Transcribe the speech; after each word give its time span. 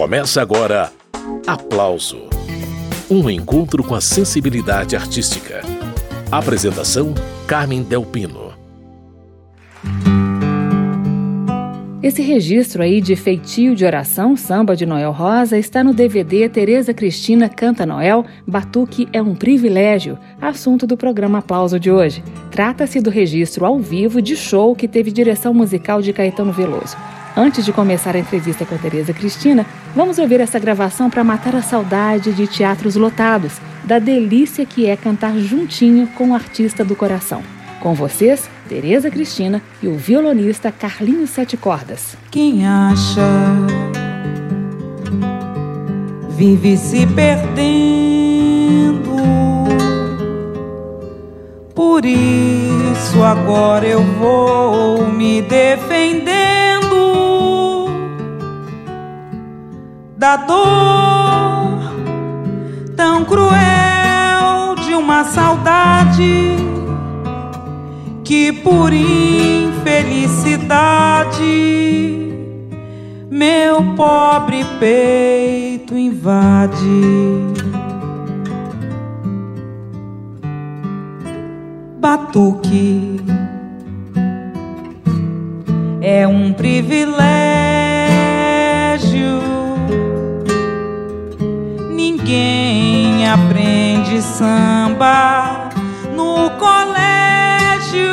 Começa 0.00 0.40
agora 0.40 0.90
Aplauso 1.46 2.22
Um 3.10 3.28
encontro 3.28 3.84
com 3.84 3.94
a 3.94 4.00
sensibilidade 4.00 4.96
artística. 4.96 5.60
Apresentação: 6.32 7.12
Carmen 7.46 7.82
Delpino. 7.82 8.54
Esse 12.02 12.22
registro 12.22 12.82
aí 12.82 13.02
de 13.02 13.14
feitio 13.14 13.76
de 13.76 13.84
oração, 13.84 14.38
samba 14.38 14.74
de 14.74 14.86
Noel 14.86 15.12
Rosa, 15.12 15.58
está 15.58 15.84
no 15.84 15.92
DVD 15.92 16.48
Tereza 16.48 16.94
Cristina 16.94 17.46
Canta 17.46 17.84
Noel, 17.84 18.24
Batuque 18.46 19.06
é 19.12 19.20
um 19.20 19.34
privilégio, 19.34 20.18
assunto 20.40 20.86
do 20.86 20.96
programa 20.96 21.40
Aplauso 21.40 21.78
de 21.78 21.90
hoje. 21.90 22.24
Trata-se 22.50 23.02
do 23.02 23.10
registro 23.10 23.66
ao 23.66 23.78
vivo 23.78 24.22
de 24.22 24.34
show 24.34 24.74
que 24.74 24.88
teve 24.88 25.12
direção 25.12 25.52
musical 25.52 26.00
de 26.00 26.14
Caetano 26.14 26.52
Veloso. 26.52 26.96
Antes 27.36 27.64
de 27.64 27.72
começar 27.72 28.16
a 28.16 28.18
entrevista 28.18 28.64
com 28.66 28.74
a 28.74 28.78
Tereza 28.78 29.12
Cristina, 29.12 29.64
vamos 29.94 30.18
ouvir 30.18 30.40
essa 30.40 30.58
gravação 30.58 31.08
para 31.08 31.22
matar 31.22 31.54
a 31.54 31.62
saudade 31.62 32.32
de 32.32 32.46
teatros 32.46 32.96
lotados, 32.96 33.52
da 33.84 33.98
delícia 33.98 34.66
que 34.66 34.86
é 34.86 34.96
cantar 34.96 35.36
juntinho 35.38 36.08
com 36.08 36.30
o 36.30 36.34
artista 36.34 36.84
do 36.84 36.96
coração. 36.96 37.42
Com 37.80 37.94
vocês, 37.94 38.50
Tereza 38.68 39.10
Cristina 39.10 39.62
e 39.82 39.88
o 39.88 39.96
violonista 39.96 40.70
Carlinhos 40.70 41.30
Sete 41.30 41.56
Cordas. 41.56 42.16
Quem 42.30 42.66
acha 42.66 43.22
vive 46.30 46.76
se 46.76 47.06
perdendo. 47.06 47.60
Por 51.74 52.04
isso 52.04 53.22
agora 53.22 53.86
eu 53.86 54.02
vou 54.02 55.06
me 55.06 55.40
defendendo 55.40 56.39
da 60.20 60.36
dor 60.36 61.80
tão 62.94 63.24
cruel 63.24 64.76
de 64.84 64.94
uma 64.94 65.24
saudade 65.24 66.56
que 68.22 68.52
por 68.52 68.92
infelicidade 68.92 71.40
meu 73.30 73.94
pobre 73.96 74.62
peito 74.78 75.96
invade. 75.96 76.76
Batuque 81.98 83.18
é 86.02 86.28
um 86.28 86.52
privilégio. 86.52 87.30
Ninguém 92.10 93.24
aprende 93.28 94.20
samba 94.20 95.70
no 96.16 96.50
colégio. 96.58 98.10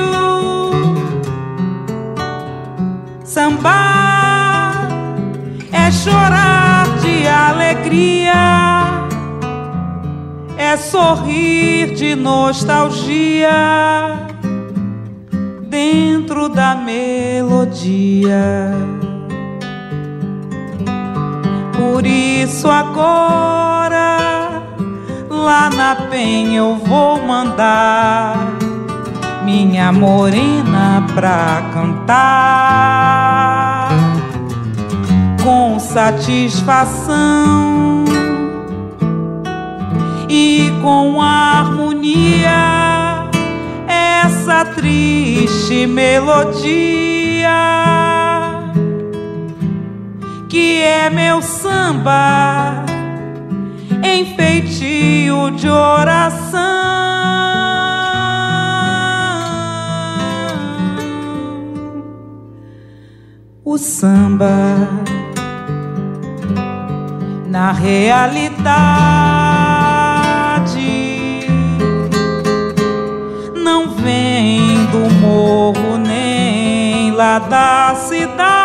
Sambar 3.24 4.88
é 5.72 5.92
chorar 5.92 6.86
de 7.02 7.28
alegria, 7.28 9.08
é 10.60 10.78
sorrir 10.78 11.96
de 11.96 12.16
nostalgia 12.16 13.50
dentro 15.68 16.48
da 16.50 16.76
melodia. 16.76 17.16
Por 21.76 22.06
isso 22.06 22.70
agora 22.70 23.77
lá 25.48 25.70
na 25.70 25.96
penha 26.10 26.58
eu 26.58 26.76
vou 26.76 27.26
mandar 27.26 28.36
minha 29.46 29.94
morena 29.94 31.06
pra 31.16 31.64
cantar. 31.74 32.68
Com 35.42 35.80
satisfação 35.80 37.16
e 40.28 40.70
com 40.82 41.22
harmonia 41.22 42.50
essa 43.88 44.66
triste 44.66 45.88
melodia 45.88 47.48
que 50.50 50.82
é 50.82 51.10
meu 51.10 51.42
samba 51.42 52.87
em 54.04 54.36
feitio 54.36 55.52
de 55.52 55.70
oração. 55.70 56.78
o 63.78 63.78
samba 63.78 64.48
na 67.46 67.72
realidade 67.74 68.68
não 73.54 73.90
vem 73.90 74.86
do 74.86 75.14
morro 75.22 75.98
nem 75.98 77.12
lá 77.12 77.38
da 77.38 77.94
cidade 77.94 78.57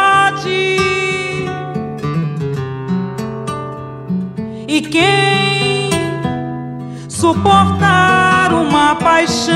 e 4.72 4.80
quem 4.80 5.90
suportar 7.06 8.54
uma 8.54 8.96
paixão 8.96 9.52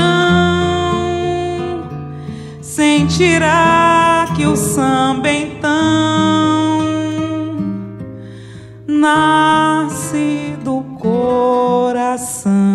sentirá 2.61 4.27
que 4.35 4.45
o 4.45 4.55
samba 4.55 5.31
então 5.31 6.83
nasce 8.87 10.55
do 10.63 10.83
coração. 10.99 12.66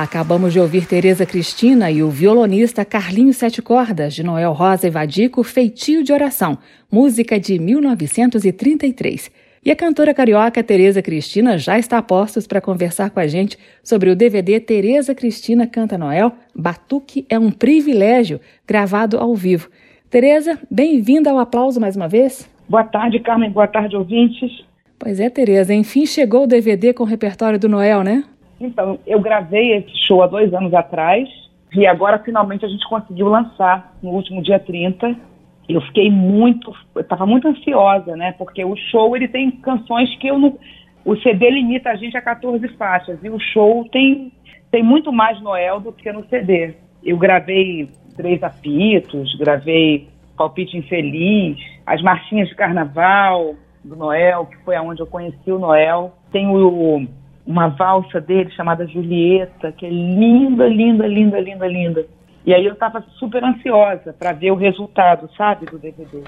Acabamos 0.00 0.52
de 0.52 0.60
ouvir 0.60 0.86
Tereza 0.86 1.26
Cristina 1.26 1.90
e 1.90 2.04
o 2.04 2.08
violonista 2.08 2.84
Carlinhos 2.84 3.36
Sete 3.36 3.60
Cordas, 3.60 4.14
de 4.14 4.22
Noel 4.22 4.52
Rosa 4.52 4.86
e 4.86 4.90
Vadico, 4.90 5.42
Feitio 5.42 6.04
de 6.04 6.12
Oração, 6.12 6.56
música 6.88 7.40
de 7.40 7.58
1933. 7.58 9.28
E 9.64 9.72
a 9.72 9.74
cantora 9.74 10.14
carioca 10.14 10.62
Tereza 10.62 11.02
Cristina 11.02 11.58
já 11.58 11.80
está 11.80 11.98
a 11.98 12.02
postos 12.02 12.46
para 12.46 12.60
conversar 12.60 13.10
com 13.10 13.18
a 13.18 13.26
gente 13.26 13.58
sobre 13.82 14.08
o 14.08 14.14
DVD 14.14 14.60
Tereza 14.60 15.16
Cristina 15.16 15.66
Canta 15.66 15.98
Noel, 15.98 16.32
Batuque 16.54 17.26
é 17.28 17.36
um 17.36 17.50
privilégio, 17.50 18.40
gravado 18.64 19.18
ao 19.18 19.34
vivo. 19.34 19.68
Tereza, 20.08 20.60
bem-vinda 20.70 21.28
ao 21.28 21.40
aplauso 21.40 21.80
mais 21.80 21.96
uma 21.96 22.06
vez. 22.06 22.48
Boa 22.68 22.84
tarde, 22.84 23.18
Carmen. 23.18 23.50
Boa 23.50 23.66
tarde, 23.66 23.96
ouvintes. 23.96 24.64
Pois 24.96 25.18
é, 25.18 25.28
Tereza, 25.28 25.74
enfim 25.74 26.06
chegou 26.06 26.44
o 26.44 26.46
DVD 26.46 26.94
com 26.94 27.02
o 27.02 27.06
repertório 27.06 27.58
do 27.58 27.68
Noel, 27.68 28.04
né? 28.04 28.22
Então, 28.60 28.98
eu 29.06 29.20
gravei 29.20 29.76
esse 29.76 29.96
show 30.06 30.22
há 30.22 30.26
dois 30.26 30.52
anos 30.52 30.74
atrás 30.74 31.28
e 31.74 31.86
agora 31.86 32.18
finalmente 32.18 32.64
a 32.64 32.68
gente 32.68 32.88
conseguiu 32.88 33.28
lançar 33.28 33.96
no 34.02 34.10
último 34.10 34.42
dia 34.42 34.58
30 34.58 35.28
eu 35.68 35.82
fiquei 35.82 36.10
muito, 36.10 36.74
estava 36.96 37.26
muito 37.26 37.46
ansiosa, 37.46 38.16
né? 38.16 38.32
Porque 38.32 38.64
o 38.64 38.74
show 38.90 39.14
ele 39.14 39.28
tem 39.28 39.50
canções 39.50 40.16
que 40.16 40.26
eu 40.26 40.38
não, 40.38 40.58
o 41.04 41.14
CD 41.16 41.50
limita 41.50 41.90
a 41.90 41.94
gente 41.94 42.16
a 42.16 42.22
14 42.22 42.66
faixas 42.68 43.22
e 43.22 43.28
o 43.28 43.38
show 43.38 43.86
tem 43.92 44.32
tem 44.70 44.82
muito 44.82 45.12
mais 45.12 45.40
Noel 45.40 45.80
do 45.80 45.92
que 45.92 46.10
no 46.10 46.26
CD. 46.28 46.74
Eu 47.02 47.16
gravei 47.16 47.88
Três 48.16 48.42
Apitos, 48.42 49.34
gravei 49.36 50.08
Palpite 50.36 50.76
Infeliz, 50.76 51.58
as 51.86 52.02
marchinhas 52.02 52.48
de 52.48 52.54
Carnaval 52.54 53.54
do 53.84 53.96
Noel, 53.96 54.46
que 54.46 54.56
foi 54.64 54.76
aonde 54.76 55.00
eu 55.00 55.06
conheci 55.06 55.50
o 55.50 55.58
Noel. 55.58 56.14
Tem 56.30 56.46
o, 56.48 57.06
uma 57.48 57.68
valsa 57.68 58.20
dele 58.20 58.50
chamada 58.50 58.86
Julieta, 58.86 59.72
que 59.72 59.86
é 59.86 59.88
linda, 59.88 60.68
linda, 60.68 61.06
linda, 61.06 61.40
linda, 61.40 61.66
linda. 61.66 62.06
E 62.44 62.52
aí 62.52 62.66
eu 62.66 62.74
estava 62.74 63.02
super 63.18 63.42
ansiosa 63.42 64.14
para 64.18 64.32
ver 64.32 64.50
o 64.50 64.54
resultado, 64.54 65.30
sabe, 65.34 65.64
do 65.64 65.78
DVD. 65.78 66.24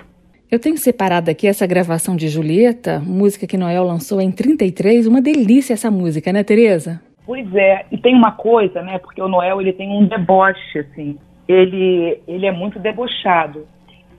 Eu 0.51 0.59
tenho 0.59 0.79
separado 0.79 1.31
aqui 1.31 1.47
essa 1.47 1.67
gravação 1.67 2.17
de 2.17 2.27
Julieta, 2.27 3.01
música 3.01 3.47
que 3.47 3.59
Noel 3.59 3.85
lançou 3.85 4.19
em 4.19 4.33
33, 4.33 5.07
uma 5.07 5.21
delícia 5.21 5.75
essa 5.75 5.91
música, 5.91 6.33
né, 6.33 6.43
Tereza? 6.43 7.03
Pois 7.27 7.55
é, 7.55 7.85
e 7.93 7.99
tem 7.99 8.15
uma 8.15 8.33
coisa, 8.33 8.83
né, 8.83 8.99
porque 8.99 9.21
o 9.21 9.29
Noel 9.29 9.61
ele 9.61 9.75
tem 9.75 9.91
um 9.91 10.07
deboche, 10.07 10.79
assim, 10.79 11.19
ele, 11.47 12.19
ele 12.27 12.47
é 12.47 12.51
muito 12.51 12.79
debochado, 12.79 13.67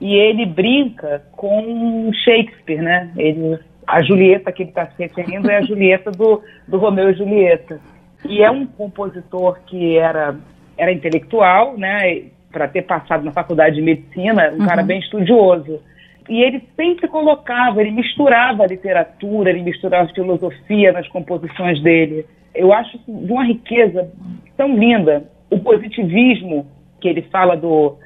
e 0.00 0.14
ele 0.14 0.46
brinca 0.46 1.22
com 1.32 2.10
Shakespeare, 2.24 2.80
né, 2.80 3.10
ele, 3.16 3.58
a 3.86 4.02
Julieta 4.02 4.52
que 4.52 4.62
ele 4.62 4.70
está 4.70 4.86
se 4.86 5.02
referindo 5.02 5.50
é 5.50 5.58
a 5.58 5.62
Julieta 5.62 6.10
do, 6.10 6.42
do 6.68 6.78
Romeu 6.78 7.10
e 7.10 7.14
Julieta, 7.14 7.80
e 8.28 8.42
é 8.42 8.50
um 8.50 8.66
compositor 8.66 9.58
que 9.66 9.96
era 9.98 10.36
era 10.78 10.90
intelectual, 10.90 11.76
né? 11.76 12.22
para 12.52 12.68
ter 12.68 12.82
passado 12.82 13.24
na 13.24 13.32
faculdade 13.32 13.76
de 13.76 13.82
medicina, 13.82 14.50
um 14.50 14.60
uhum. 14.60 14.66
cara 14.66 14.82
bem 14.82 15.00
estudioso. 15.00 15.80
E 16.28 16.40
ele 16.42 16.62
sempre 16.76 17.08
colocava, 17.08 17.80
ele 17.80 17.90
misturava 17.90 18.62
a 18.62 18.66
literatura, 18.66 19.50
ele 19.50 19.62
misturava 19.62 20.08
a 20.08 20.14
filosofia 20.14 20.92
nas 20.92 21.08
composições 21.08 21.82
dele. 21.82 22.26
Eu 22.54 22.72
acho 22.72 22.98
de 23.08 23.32
uma 23.32 23.44
riqueza 23.44 24.08
tão 24.56 24.76
linda. 24.76 25.24
O 25.50 25.58
positivismo 25.58 26.66
que 27.00 27.08
ele 27.08 27.22
fala 27.22 27.56
do, 27.56 27.96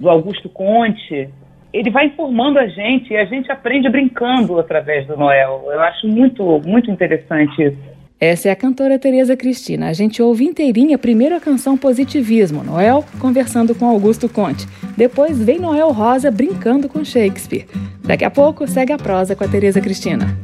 do 0.00 0.10
Augusto 0.10 0.48
Conte, 0.48 1.28
ele 1.72 1.90
vai 1.90 2.06
informando 2.06 2.58
a 2.58 2.66
gente 2.66 3.12
e 3.12 3.16
a 3.16 3.24
gente 3.24 3.50
aprende 3.50 3.88
brincando 3.88 4.58
através 4.58 5.06
do 5.06 5.16
Noel. 5.16 5.64
Eu 5.72 5.80
acho 5.80 6.06
muito, 6.06 6.60
muito 6.66 6.90
interessante 6.90 7.62
isso. 7.62 7.92
Essa 8.20 8.50
é 8.50 8.52
a 8.52 8.56
cantora 8.56 9.00
Tereza 9.00 9.36
Cristina. 9.36 9.88
A 9.88 9.92
gente 9.92 10.22
ouve 10.22 10.44
inteirinha 10.44 10.96
primeiro 10.96 11.34
a 11.34 11.40
canção 11.40 11.76
Positivismo, 11.76 12.62
Noel 12.62 13.04
conversando 13.18 13.74
com 13.74 13.86
Augusto 13.86 14.28
Conte. 14.28 14.68
Depois 14.96 15.42
vem 15.42 15.58
Noel 15.58 15.90
Rosa 15.90 16.30
brincando 16.30 16.88
com 16.88 17.04
Shakespeare. 17.04 17.66
Daqui 18.04 18.24
a 18.24 18.30
pouco 18.30 18.66
segue 18.68 18.92
a 18.92 18.98
prosa 18.98 19.34
com 19.34 19.42
a 19.42 19.48
Tereza 19.48 19.80
Cristina. 19.80 20.38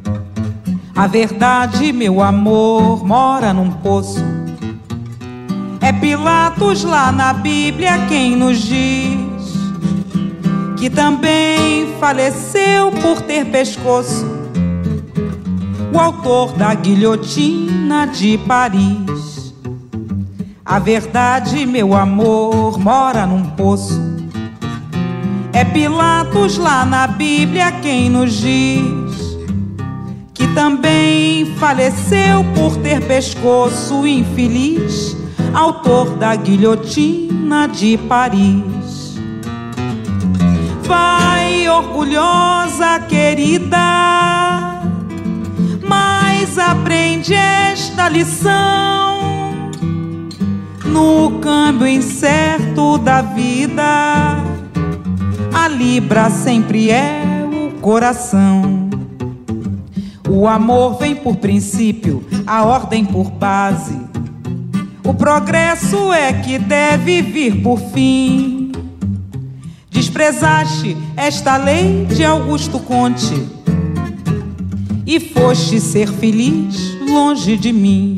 A 0.96 1.06
verdade, 1.06 1.92
meu 1.92 2.20
amor, 2.20 3.06
mora 3.06 3.52
num 3.52 3.70
poço. 3.70 4.24
É 5.80 5.92
Pilatos 5.92 6.82
lá 6.82 7.12
na 7.12 7.32
Bíblia 7.32 7.92
quem 8.08 8.34
nos 8.34 8.58
diz 8.58 9.27
que 10.78 10.88
também 10.88 11.94
faleceu 11.98 12.92
por 12.92 13.20
ter 13.22 13.46
pescoço 13.46 14.24
o 15.92 15.98
autor 15.98 16.52
da 16.52 16.72
guilhotina 16.74 18.06
de 18.06 18.38
Paris. 18.38 19.52
A 20.64 20.78
verdade, 20.78 21.66
meu 21.66 21.94
amor, 21.94 22.78
mora 22.78 23.26
num 23.26 23.44
poço. 23.44 24.00
É 25.52 25.64
Pilatos 25.64 26.58
lá 26.58 26.84
na 26.84 27.06
Bíblia 27.06 27.72
quem 27.72 28.08
nos 28.08 28.34
diz 28.34 29.08
que 30.38 30.46
também 30.54 31.46
faleceu 31.56 32.44
por 32.54 32.76
ter 32.76 33.00
pescoço 33.00 34.06
infeliz, 34.06 35.16
autor 35.52 36.10
da 36.10 36.36
guilhotina 36.36 37.66
de 37.66 37.98
Paris. 37.98 38.77
Vai, 40.88 41.68
orgulhosa 41.68 42.98
querida 43.08 44.08
mas 46.38 46.58
aprende 46.58 47.34
esta 47.34 48.08
lição 48.08 49.70
no 50.84 51.38
câmbio 51.40 51.86
incerto 51.86 52.98
da 52.98 53.22
vida. 53.22 53.82
A 55.52 55.68
libra 55.68 56.30
sempre 56.30 56.90
é 56.90 57.22
o 57.50 57.80
coração. 57.80 58.88
O 60.28 60.46
amor 60.46 60.98
vem 60.98 61.16
por 61.16 61.36
princípio, 61.36 62.24
a 62.46 62.64
ordem 62.64 63.04
por 63.04 63.30
base. 63.30 63.98
O 65.04 65.14
progresso 65.14 66.12
é 66.12 66.32
que 66.32 66.58
deve 66.58 67.22
vir 67.22 67.62
por 67.62 67.78
fim. 67.78 68.57
Desprezaste 69.90 70.96
esta 71.16 71.56
lei 71.56 72.06
de 72.06 72.24
Augusto 72.24 72.78
Conte 72.78 73.34
e 75.06 75.18
foste 75.18 75.80
ser 75.80 76.08
feliz 76.08 76.98
longe 77.00 77.56
de 77.56 77.72
mim. 77.72 78.16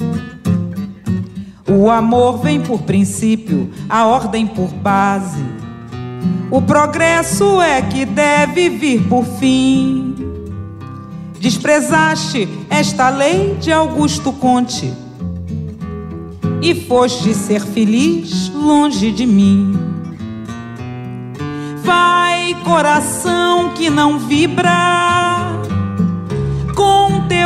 O 1.68 1.88
amor 1.88 2.38
vem 2.38 2.60
por 2.60 2.82
princípio, 2.82 3.70
a 3.88 4.06
ordem 4.06 4.46
por 4.46 4.68
base. 4.68 5.44
O 6.50 6.60
progresso 6.60 7.60
é 7.62 7.80
que 7.80 8.04
deve 8.04 8.68
vir 8.70 9.06
por 9.08 9.24
fim. 9.24 10.16
Desprezaste 11.38 12.48
esta 12.68 13.08
lei 13.08 13.54
de 13.60 13.70
Augusto 13.72 14.32
Conte 14.32 14.92
e 16.60 16.74
foste 16.74 17.32
ser 17.32 17.64
feliz 17.64 18.50
longe 18.52 19.12
de 19.12 19.24
mim. 19.24 19.99
Vai, 21.90 22.54
coração 22.64 23.70
que 23.70 23.90
não 23.90 24.18
vibra 24.18 24.90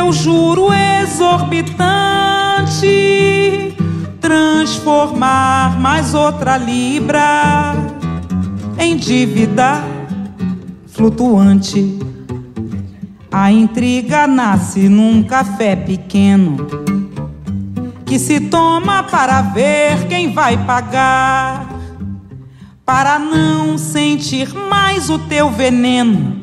teu 0.05 0.13
juro 0.13 0.67
exorbitante 1.01 3.75
transformar 4.21 5.79
mais 5.79 6.13
outra 6.13 6.57
libra 6.57 7.73
em 8.77 8.95
dívida 8.95 9.83
flutuante. 10.87 11.97
A 13.31 13.51
intriga 13.51 14.27
nasce 14.27 14.87
num 14.87 15.23
café 15.23 15.75
pequeno 15.75 16.67
que 18.05 18.19
se 18.19 18.39
toma 18.39 19.01
para 19.01 19.41
ver 19.41 20.05
quem 20.07 20.33
vai 20.33 20.55
pagar, 20.55 21.74
para 22.85 23.17
não 23.17 23.77
sentir 23.77 24.53
mais 24.53 25.09
o 25.09 25.17
teu 25.17 25.49
veneno. 25.49 26.35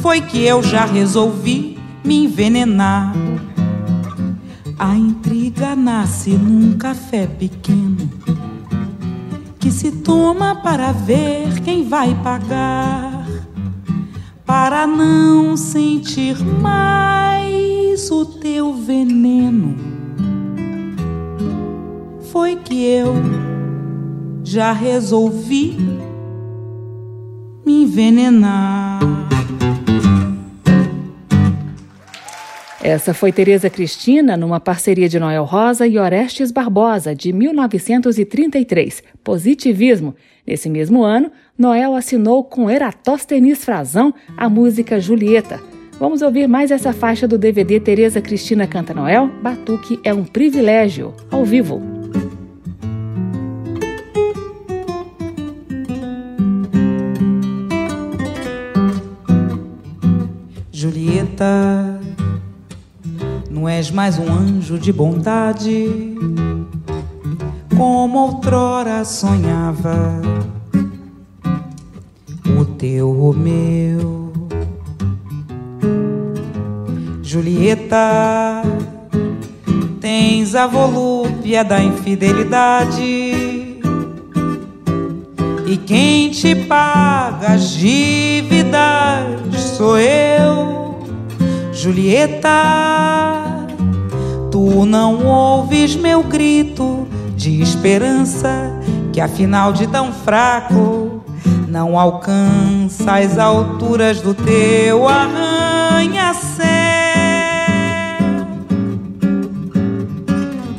Foi 0.00 0.20
que 0.20 0.44
eu 0.44 0.62
já 0.62 0.84
resolvi 0.84 1.76
me 2.04 2.24
envenenar. 2.24 3.12
A 4.78 4.94
intriga 4.94 5.74
nasce 5.74 6.30
num 6.30 6.76
café 6.78 7.26
pequeno 7.26 8.08
que 9.58 9.70
se 9.70 9.90
toma 9.90 10.54
para 10.56 10.92
ver 10.92 11.60
quem 11.60 11.88
vai 11.88 12.14
pagar, 12.22 13.26
para 14.44 14.86
não 14.86 15.56
sentir 15.56 16.36
mais 16.60 18.10
o 18.10 18.26
teu 18.26 18.74
veneno. 18.74 19.74
Foi 22.30 22.56
que 22.56 22.84
eu 22.84 23.14
já 24.44 24.72
resolvi 24.72 25.76
me 27.64 27.84
envenenar. 27.84 29.00
Essa 32.82 33.14
foi 33.14 33.32
Tereza 33.32 33.70
Cristina 33.70 34.36
numa 34.36 34.60
parceria 34.60 35.08
de 35.08 35.18
Noel 35.18 35.44
Rosa 35.44 35.86
e 35.86 35.98
Orestes 35.98 36.52
Barbosa, 36.52 37.14
de 37.14 37.32
1933, 37.32 39.02
Positivismo. 39.24 40.14
Nesse 40.46 40.68
mesmo 40.68 41.02
ano, 41.02 41.32
Noel 41.56 41.94
assinou 41.94 42.44
com 42.44 42.68
Eratóstenes 42.68 43.64
Frazão 43.64 44.12
a 44.36 44.50
música 44.50 45.00
Julieta. 45.00 45.58
Vamos 45.98 46.20
ouvir 46.20 46.46
mais 46.46 46.70
essa 46.70 46.92
faixa 46.92 47.26
do 47.26 47.38
DVD 47.38 47.80
Tereza 47.80 48.20
Cristina 48.20 48.66
Canta 48.66 48.92
Noel, 48.92 49.30
Batuque 49.42 49.98
é 50.04 50.12
um 50.12 50.24
privilégio, 50.24 51.14
ao 51.30 51.42
vivo. 51.42 51.93
Julieta 61.24 62.00
não 63.50 63.66
és 63.66 63.90
mais 63.90 64.18
um 64.18 64.30
anjo 64.30 64.78
de 64.78 64.92
bondade, 64.92 65.88
como 67.74 68.18
outrora 68.18 69.04
sonhava 69.04 70.20
o 72.58 72.64
teu 72.64 73.10
Romeu. 73.10 74.32
Julieta, 77.22 78.62
tens 80.00 80.54
a 80.54 80.66
volúpia 80.66 81.64
da 81.64 81.82
infidelidade. 81.82 83.32
E 85.66 85.76
quem 85.86 86.30
te 86.30 86.54
paga 86.54 87.54
as 87.54 87.70
dívidas 87.70 89.44
sou 89.76 89.98
eu, 89.98 90.73
Julieta 91.84 92.48
Tu 94.50 94.86
não 94.86 95.26
ouves 95.26 95.94
meu 95.94 96.22
grito 96.22 97.06
de 97.36 97.60
esperança, 97.60 98.72
que 99.12 99.20
afinal 99.20 99.70
de 99.70 99.86
tão 99.86 100.10
fraco 100.10 101.22
não 101.68 101.98
alcança 101.98 103.16
as 103.16 103.36
alturas 103.36 104.22
do 104.22 104.32
teu 104.32 105.06
arranha-céu. 105.06 106.64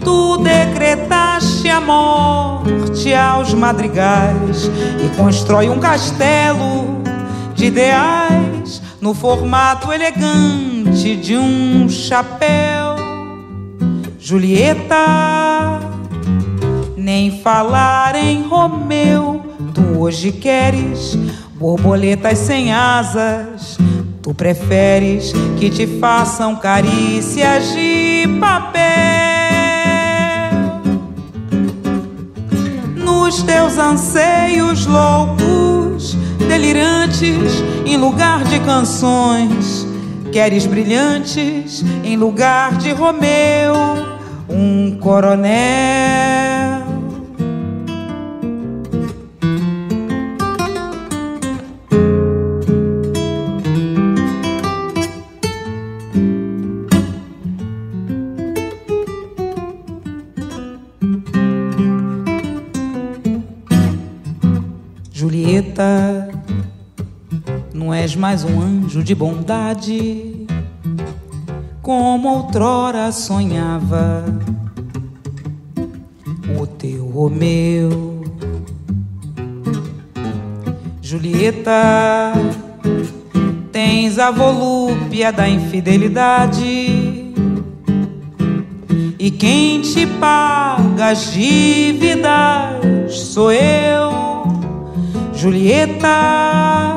Tu 0.03 0.37
decretaste 0.37 1.69
a 1.69 1.79
morte 1.79 3.13
aos 3.13 3.53
madrigais 3.53 4.71
e 5.03 5.15
constrói 5.15 5.69
um 5.69 5.79
castelo 5.79 7.03
de 7.53 7.65
ideais 7.65 8.81
no 9.05 9.13
formato 9.13 9.93
elegante 9.93 11.15
de 11.15 11.37
um 11.37 11.87
chapéu 11.87 12.95
Julieta, 14.19 15.79
nem 16.97 17.39
falar 17.43 18.15
em 18.15 18.41
Romeu. 18.47 19.45
Tu 19.75 19.99
hoje 19.99 20.31
queres 20.31 21.15
borboletas 21.53 22.39
sem 22.39 22.73
asas. 22.73 23.77
Tu 24.23 24.33
preferes 24.33 25.31
que 25.59 25.69
te 25.69 25.85
façam 25.99 26.55
carícias 26.55 27.73
de 27.73 28.27
papel. 28.39 28.81
Nos 32.95 33.43
teus 33.43 33.77
anseios 33.77 34.87
loucos, 34.87 35.64
delirantes, 36.55 37.61
em 37.85 37.97
lugar 37.97 38.45
de 38.45 38.61
canções, 38.61 39.85
queres 40.31 40.65
brilhantes, 40.65 41.83
em 42.01 42.15
lugar 42.15 42.77
de 42.77 42.93
Romeu, 42.93 43.75
um 44.49 44.97
coronel. 45.01 46.44
Mais 68.15 68.43
um 68.43 68.61
anjo 68.61 69.03
de 69.03 69.13
bondade, 69.13 70.47
como 71.81 72.29
outrora 72.29 73.11
sonhava 73.11 74.25
o 76.59 76.65
teu 76.65 77.05
Romeu. 77.07 78.23
Julieta, 81.01 82.33
tens 83.71 84.17
a 84.17 84.31
volúpia 84.31 85.31
da 85.31 85.47
infidelidade. 85.47 87.33
E 89.19 89.31
quem 89.31 89.81
te 89.81 90.05
paga 90.05 91.07
as 91.11 91.31
dívidas 91.31 93.15
sou 93.15 93.51
eu. 93.51 94.13
Julieta, 95.33 96.94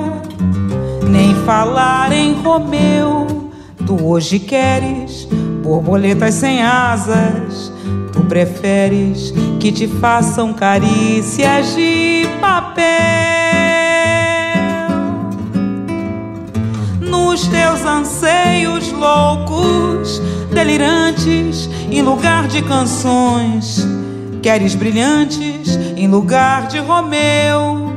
falar 1.49 2.13
em 2.13 2.35
Romeu. 2.35 3.51
Tu 3.87 4.05
hoje 4.05 4.39
queres 4.39 5.27
borboletas 5.63 6.35
sem 6.35 6.63
asas. 6.63 7.73
Tu 8.13 8.21
preferes 8.25 9.33
que 9.59 9.73
te 9.73 9.89
façam 9.89 10.53
carícias 10.53 11.75
de 11.75 12.29
papel. 12.39 12.85
Nos 17.01 17.47
teus 17.47 17.83
anseios 17.83 18.93
loucos, 18.93 20.21
delirantes, 20.53 21.71
em 21.91 22.03
lugar 22.03 22.47
de 22.47 22.61
canções, 22.61 23.89
queres 24.43 24.75
brilhantes 24.75 25.79
em 25.97 26.09
lugar 26.09 26.69
de 26.69 26.79
Romeu 26.79 27.89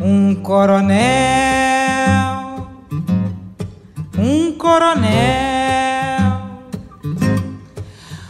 um 0.00 0.34
coronel, 0.34 1.67
coronel, 4.68 6.28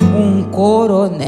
um 0.01 0.49
coronel. 0.53 1.27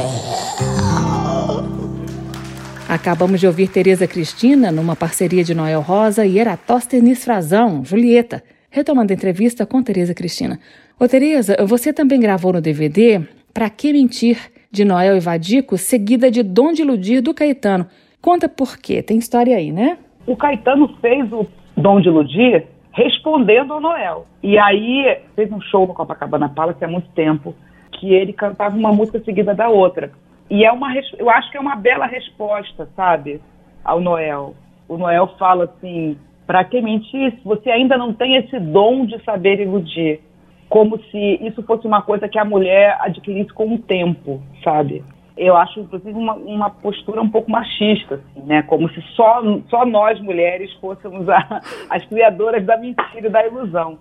Acabamos 2.89 3.41
de 3.41 3.47
ouvir 3.49 3.67
Tereza 3.67 4.07
Cristina 4.07 4.71
numa 4.71 4.95
parceria 4.95 5.43
de 5.43 5.53
Noel 5.53 5.81
Rosa 5.81 6.25
e 6.25 6.39
Eratóstenes 6.39 7.25
Frazão, 7.25 7.85
Julieta, 7.85 8.41
retomando 8.71 9.13
a 9.13 9.17
entrevista 9.17 9.67
com 9.67 9.83
Tereza 9.83 10.15
Cristina. 10.15 10.61
Ô 10.99 11.09
Tereza, 11.09 11.57
você 11.67 11.93
também 11.93 12.21
gravou 12.21 12.53
no 12.53 12.61
DVD 12.61 13.21
Pra 13.53 13.69
Que 13.69 13.93
Mentir, 13.93 14.39
de 14.71 14.85
Noel 14.85 15.17
e 15.17 15.21
Vadico, 15.21 15.77
seguida 15.77 16.31
de 16.31 16.45
Dom 16.45 16.73
de 16.73 16.83
Iludir, 16.83 17.21
do 17.21 17.35
Caetano. 17.35 17.89
Conta 18.23 18.49
por 18.49 18.79
quê, 18.79 19.03
tem 19.03 19.19
história 19.19 19.57
aí, 19.57 19.73
né? 19.73 19.99
o 20.25 20.37
Caetano 20.37 20.87
fez 21.01 21.33
o 21.33 21.45
Dom 21.77 22.01
de 22.01 22.09
Iludir 22.09 22.65
respondendo 22.93 23.73
ao 23.73 23.81
Noel. 23.81 24.27
E 24.43 24.59
aí 24.59 25.19
fez 25.35 25.51
um 25.53 25.61
show 25.61 25.87
no 25.87 25.95
Copacabana 25.95 26.49
Palace 26.49 26.85
há 26.85 26.89
muito 26.89 27.09
tempo 27.11 27.55
que 27.93 28.15
ele 28.15 28.33
cantava 28.33 28.77
uma 28.77 28.93
música 28.93 29.21
seguida 29.21 29.55
da 29.55 29.69
outra. 29.69 30.11
E 30.49 30.65
é 30.65 30.73
uma, 30.73 30.93
eu 31.19 31.31
acho 31.31 31.51
que 31.51 31.57
é 31.57 31.61
uma 31.61 31.77
bela 31.77 32.07
resposta, 32.07 32.89
sabe, 32.97 33.41
ao 33.85 34.01
Noel. 34.01 34.55
O 34.89 34.97
Noel 34.97 35.29
fala 35.39 35.65
assim: 35.65 36.17
para 36.47 36.65
que 36.65 36.81
mentir 36.81 37.33
se 37.33 37.45
você 37.45 37.71
ainda 37.71 37.97
não 37.97 38.13
tem 38.13 38.37
esse 38.37 38.59
dom 38.59 39.07
de 39.07 39.23
saber 39.23 39.61
iludir? 39.61 40.21
Como 40.69 40.99
se 41.05 41.39
isso 41.43 41.63
fosse 41.65 41.87
uma 41.87 42.03
coisa 42.03 42.29
que 42.29 42.39
a 42.39 42.45
mulher 42.45 42.97
adquirisse 43.01 43.53
com 43.53 43.75
o 43.75 43.79
tempo, 43.79 44.41
sabe? 44.63 45.05
Eu 45.41 45.57
acho, 45.57 45.81
inclusive, 45.81 46.13
uma, 46.13 46.35
uma 46.35 46.69
postura 46.69 47.23
um 47.23 47.31
pouco 47.31 47.51
machista, 47.51 48.17
assim, 48.17 48.47
né? 48.47 48.63
Como 48.63 48.91
se 48.91 49.01
só, 49.17 49.43
só 49.71 49.87
nós, 49.87 50.21
mulheres, 50.21 50.71
fôssemos 50.75 51.27
a, 51.31 51.63
as 51.89 52.05
criadoras 52.05 52.63
da 52.67 52.77
mentira 52.77 53.27
e 53.27 53.31
da 53.31 53.47
ilusão. 53.47 53.99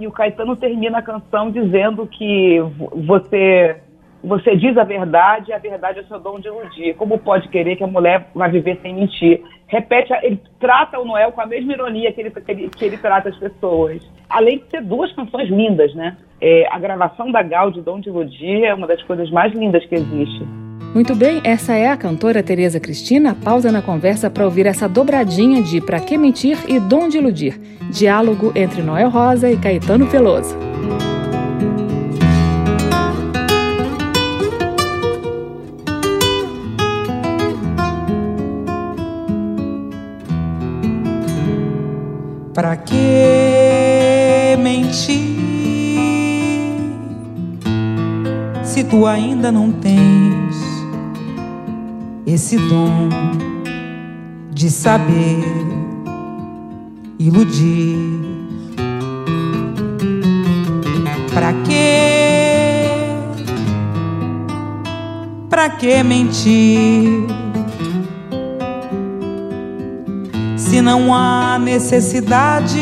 E 0.00 0.06
o 0.08 0.10
Caetano 0.10 0.56
termina 0.56 0.98
a 0.98 1.02
canção 1.02 1.50
dizendo 1.50 2.08
que 2.08 2.58
você 3.06 3.76
você 4.22 4.54
diz 4.54 4.76
a 4.76 4.84
verdade 4.84 5.50
e 5.50 5.54
a 5.54 5.58
verdade 5.58 6.00
é 6.00 6.02
seu 6.02 6.18
dom 6.18 6.38
de 6.38 6.48
iludir. 6.48 6.94
Como 6.94 7.18
pode 7.18 7.48
querer 7.48 7.76
que 7.76 7.84
a 7.84 7.86
mulher 7.86 8.26
vai 8.34 8.50
viver 8.50 8.78
sem 8.82 8.94
mentir? 8.94 9.42
Repete, 9.66 10.12
ele 10.22 10.42
trata 10.58 10.98
o 10.98 11.06
Noel 11.06 11.32
com 11.32 11.40
a 11.40 11.46
mesma 11.46 11.72
ironia 11.72 12.12
que 12.12 12.20
ele, 12.20 12.30
que 12.30 12.50
ele, 12.50 12.68
que 12.68 12.84
ele 12.84 12.98
trata 12.98 13.30
as 13.30 13.38
pessoas. 13.38 14.02
Além 14.28 14.58
de 14.58 14.68
ser 14.68 14.82
duas 14.82 15.10
canções 15.12 15.48
lindas, 15.48 15.94
né? 15.94 16.18
É, 16.38 16.66
a 16.70 16.78
gravação 16.78 17.30
da 17.30 17.42
Gal 17.42 17.70
de 17.70 17.80
Dom 17.80 17.98
de 18.00 18.10
Iludir 18.10 18.64
é 18.64 18.74
uma 18.74 18.86
das 18.86 19.02
coisas 19.04 19.30
mais 19.30 19.54
lindas 19.54 19.86
que 19.86 19.94
existe. 19.94 20.44
Muito 20.92 21.14
bem, 21.14 21.40
essa 21.44 21.74
é 21.74 21.88
a 21.88 21.96
cantora 21.96 22.42
Tereza 22.42 22.80
Cristina. 22.80 23.32
Pausa 23.32 23.70
na 23.70 23.80
conversa 23.80 24.28
para 24.28 24.44
ouvir 24.44 24.66
essa 24.66 24.88
dobradinha 24.88 25.62
de 25.62 25.80
Pra 25.80 26.00
Que 26.00 26.18
Mentir 26.18 26.58
e 26.66 26.80
Dom 26.80 27.08
de 27.08 27.18
Iludir. 27.18 27.60
Diálogo 27.92 28.52
entre 28.56 28.82
Noel 28.82 29.08
Rosa 29.08 29.48
e 29.48 29.56
Caetano 29.56 30.06
Veloso. 30.06 30.56
Pra 42.52 42.76
que 42.76 42.96
mentir 44.58 45.38
se 48.64 48.84
tu 48.84 49.06
ainda 49.06 49.50
não 49.50 49.72
tens? 49.72 50.69
Esse 52.26 52.56
dom 52.56 53.08
de 54.52 54.70
saber 54.70 55.44
iludir. 57.18 57.96
Pra 61.32 61.52
quê? 61.64 62.88
Pra 65.48 65.70
que 65.70 66.02
mentir? 66.02 67.26
Se 70.56 70.80
não 70.80 71.14
há 71.14 71.58
necessidade 71.58 72.80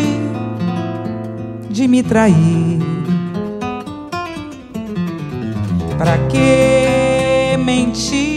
de 1.71 1.89
me 1.89 2.03
trair. 2.03 2.79
Pra 5.97 6.19
que 6.29 7.57
mentir? 7.65 8.28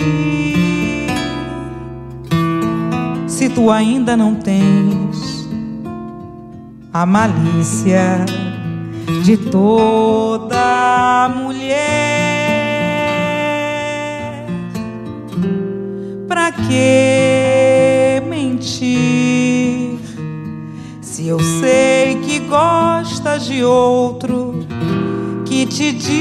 Se 3.41 3.49
tu 3.49 3.71
ainda 3.71 4.15
não 4.15 4.35
tens 4.35 5.49
a 6.93 7.07
malícia 7.07 8.23
de 9.23 9.35
toda 9.35 11.27
mulher. 11.35 12.05
Pra 16.27 16.51
que 16.51 18.21
mentir 18.29 19.97
se 21.01 21.27
eu 21.27 21.39
sei 21.39 22.19
que 22.23 22.41
gostas 22.41 23.47
de 23.47 23.63
outro 23.63 24.67
que 25.45 25.65
te 25.65 25.91
diz 25.93 26.11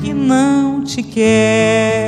que 0.00 0.14
não 0.14 0.82
te 0.82 1.02
quer? 1.02 2.07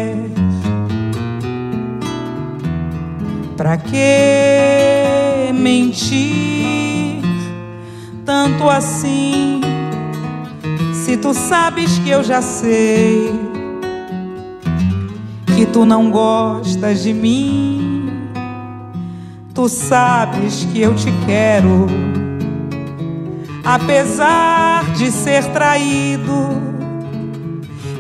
Pra 3.61 3.77
que 3.77 5.53
mentir 5.53 7.21
tanto 8.25 8.71
assim? 8.71 9.61
Se 10.95 11.19
tu 11.19 11.35
sabes 11.35 11.99
que 11.99 12.09
eu 12.09 12.25
já 12.25 12.41
sei 12.41 13.31
que 15.55 15.67
tu 15.67 15.85
não 15.85 16.11
gostas 16.11 17.03
de 17.03 17.13
mim. 17.13 18.09
Tu 19.53 19.69
sabes 19.69 20.67
que 20.73 20.81
eu 20.81 20.95
te 20.95 21.13
quero, 21.27 21.87
apesar 23.63 24.91
de 24.95 25.11
ser 25.11 25.45
traído 25.53 26.49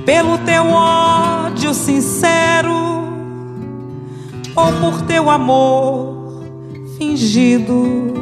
pelo 0.07 0.38
teu 0.38 0.69
ódio 0.69 1.75
sincero 1.75 2.90
ou 4.61 4.73
por 4.75 5.02
teu 5.02 5.31
amor 5.31 6.45
fingido. 6.99 8.12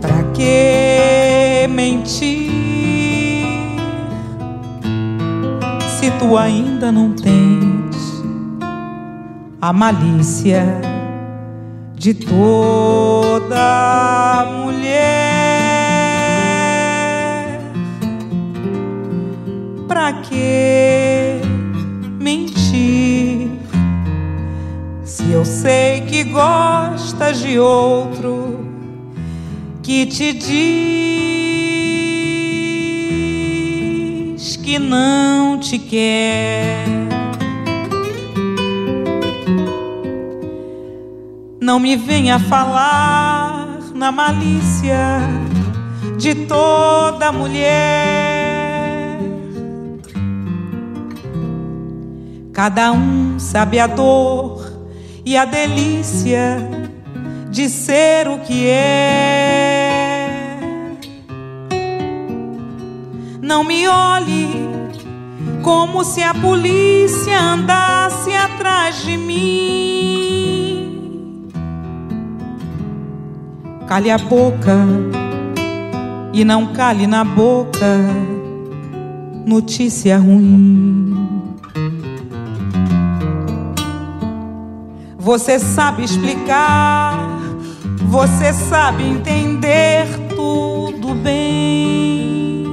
Pra 0.00 0.22
que 0.34 1.66
mentir 1.68 2.50
se 5.98 6.10
tu 6.18 6.36
ainda 6.36 6.92
não 6.92 7.12
tens 7.12 7.96
a 9.60 9.72
malícia 9.72 10.80
de 11.94 12.14
toda 12.14 13.60
mulher? 14.62 15.60
Pra 19.86 20.12
que 20.14 21.29
se 25.20 25.32
eu 25.32 25.44
sei 25.44 26.00
que 26.02 26.24
gostas 26.24 27.38
de 27.38 27.58
outro? 27.58 28.50
que 29.82 30.06
te 30.06 30.32
diz 30.32 30.46
que 34.56 34.78
não 34.78 35.58
te 35.58 35.78
quer. 35.80 36.84
Não 41.60 41.80
me 41.80 41.96
venha 41.96 42.38
falar 42.38 43.80
na 43.94 44.12
malícia 44.12 45.18
de 46.16 46.46
toda 46.46 47.32
mulher. 47.32 49.18
Cada 52.52 52.92
um 52.92 53.40
sabe 53.40 53.80
a 53.80 53.88
dor 53.88 54.69
e 55.30 55.36
a 55.36 55.44
delícia 55.44 56.58
de 57.52 57.68
ser 57.68 58.26
o 58.26 58.40
que 58.40 58.66
é. 58.66 60.58
Não 63.40 63.62
me 63.62 63.86
olhe 63.86 64.48
como 65.62 66.02
se 66.02 66.20
a 66.20 66.34
polícia 66.34 67.40
andasse 67.40 68.32
atrás 68.32 69.04
de 69.04 69.16
mim. 69.16 69.38
Cale 73.86 74.10
a 74.10 74.18
boca 74.18 74.84
e 76.32 76.44
não 76.44 76.72
cale 76.72 77.06
na 77.06 77.22
boca 77.22 78.00
notícia 79.46 80.18
ruim. 80.18 81.09
Você 85.20 85.58
sabe 85.58 86.04
explicar 86.04 87.40
você 88.10 88.52
sabe 88.52 89.04
entender 89.04 90.04
tudo 90.34 91.14
bem. 91.14 92.66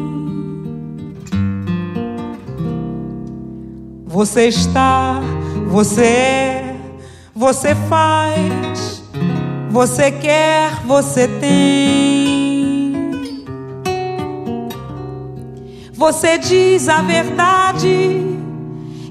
Você 4.08 4.48
está, 4.48 5.22
você 5.68 6.04
é, 6.04 6.76
você 7.36 7.76
faz, 7.88 9.04
você 9.70 10.12
quer, 10.12 10.72
você 10.88 11.28
tem. 11.28 12.18
Você 15.94 16.40
diz 16.40 16.90
a 16.90 17.04
verdade, 17.04 18.37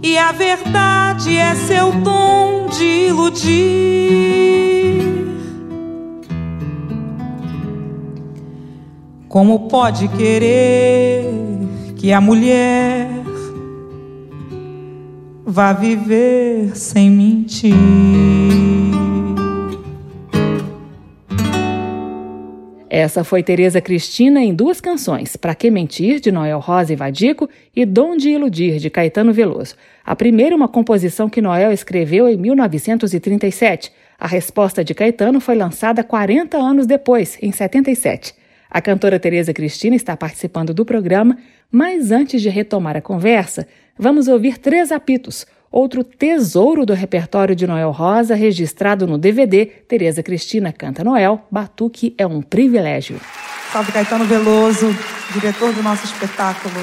e 0.06 0.16
a 0.16 0.30
verdade 0.30 1.36
é 1.36 1.52
seu 1.56 1.90
dom 1.90 2.68
de 2.68 3.08
iludir. 3.08 3.42
Como 9.28 9.68
pode 9.68 10.06
querer 10.08 11.24
que 11.96 12.12
a 12.12 12.20
mulher 12.20 13.08
vá 15.44 15.72
viver 15.72 16.76
sem 16.76 17.10
mentir? 17.10 17.74
Essa 22.88 23.22
foi 23.22 23.42
Tereza 23.42 23.80
Cristina 23.80 24.42
em 24.42 24.54
duas 24.54 24.80
canções, 24.80 25.36
Pra 25.36 25.54
Que 25.54 25.70
Mentir, 25.70 26.18
de 26.18 26.32
Noel 26.32 26.60
Rosa 26.60 26.94
e 26.94 26.96
Vadico, 26.96 27.46
e 27.74 27.84
Dom 27.84 28.16
de 28.16 28.30
Iludir, 28.30 28.78
de 28.78 28.88
Caetano 28.88 29.34
Veloso. 29.34 29.74
A 30.06 30.14
primeira 30.14 30.54
uma 30.54 30.68
composição 30.68 31.28
que 31.28 31.42
Noel 31.42 31.72
escreveu 31.72 32.28
em 32.28 32.36
1937. 32.36 33.90
A 34.16 34.28
resposta 34.28 34.84
de 34.84 34.94
Caetano 34.94 35.40
foi 35.40 35.56
lançada 35.56 36.04
40 36.04 36.56
anos 36.56 36.86
depois, 36.86 37.36
em 37.42 37.50
77. 37.50 38.32
A 38.70 38.80
cantora 38.80 39.18
Tereza 39.18 39.52
Cristina 39.52 39.96
está 39.96 40.16
participando 40.16 40.72
do 40.72 40.84
programa, 40.84 41.36
mas 41.72 42.12
antes 42.12 42.40
de 42.40 42.48
retomar 42.48 42.96
a 42.96 43.00
conversa, 43.00 43.66
vamos 43.98 44.28
ouvir 44.28 44.58
três 44.58 44.92
apitos, 44.92 45.44
outro 45.72 46.04
tesouro 46.04 46.86
do 46.86 46.94
repertório 46.94 47.56
de 47.56 47.66
Noel 47.66 47.90
Rosa, 47.90 48.36
registrado 48.36 49.08
no 49.08 49.18
DVD 49.18 49.66
Tereza 49.66 50.22
Cristina 50.22 50.72
Canta 50.72 51.02
Noel, 51.02 51.44
Batuque 51.50 52.14
é 52.16 52.24
um 52.24 52.40
privilégio. 52.40 53.20
Salve 53.72 53.90
Caetano 53.90 54.24
Veloso, 54.24 54.86
diretor 55.34 55.72
do 55.72 55.82
nosso 55.82 56.04
espetáculo. 56.04 56.80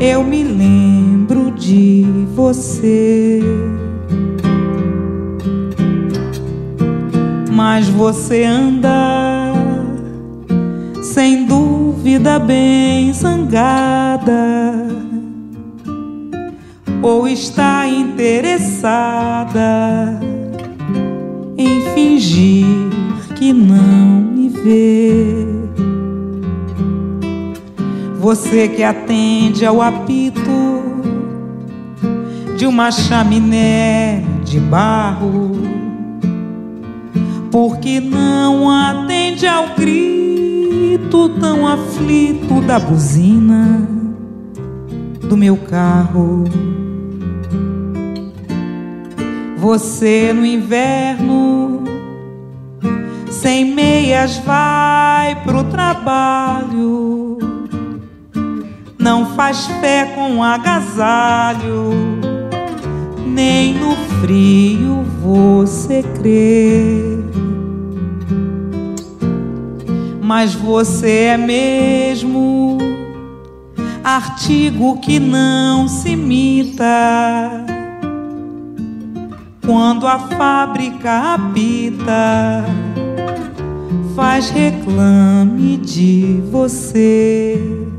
Eu 0.00 0.24
me 0.24 0.42
lembro 0.42 1.50
de 1.52 2.04
você. 2.34 3.40
Mas 7.52 7.88
você 7.88 8.44
anda 8.44 9.52
sem 11.02 11.44
dúvida 11.44 12.38
bem 12.38 13.12
zangada 13.12 14.88
ou 17.02 17.26
está 17.28 17.86
interessada 17.88 19.60
em 21.56 21.80
fingir 21.94 22.66
que 23.36 23.52
não 23.52 24.22
me 24.32 24.48
vê. 24.48 25.49
Você 28.20 28.68
que 28.68 28.82
atende 28.82 29.64
ao 29.64 29.80
apito 29.80 30.40
de 32.54 32.66
uma 32.66 32.90
chaminé 32.90 34.22
de 34.44 34.60
barro, 34.60 35.52
porque 37.50 37.98
não 37.98 38.70
atende 38.70 39.46
ao 39.46 39.68
grito 39.74 41.30
tão 41.40 41.66
aflito 41.66 42.60
da 42.60 42.78
buzina 42.78 43.88
do 45.26 45.34
meu 45.34 45.56
carro. 45.56 46.44
Você 49.56 50.30
no 50.34 50.44
inverno, 50.44 51.84
sem 53.30 53.64
meias, 53.64 54.36
vai 54.44 55.42
pro 55.42 55.64
trabalho. 55.64 57.29
Não 59.00 59.34
faz 59.34 59.66
fé 59.80 60.12
com 60.14 60.42
agasalho, 60.42 61.90
nem 63.26 63.74
no 63.74 63.96
frio 64.20 65.02
você 65.20 66.04
crê. 66.20 67.20
mas 70.30 70.54
você 70.54 71.24
é 71.32 71.36
mesmo 71.36 72.78
artigo 74.04 75.00
que 75.00 75.18
não 75.18 75.88
se 75.88 76.10
imita. 76.10 76.86
Quando 79.66 80.06
a 80.06 80.20
fábrica 80.20 81.34
apita, 81.34 82.64
faz 84.14 84.50
reclame 84.50 85.78
de 85.78 86.40
você. 86.48 87.89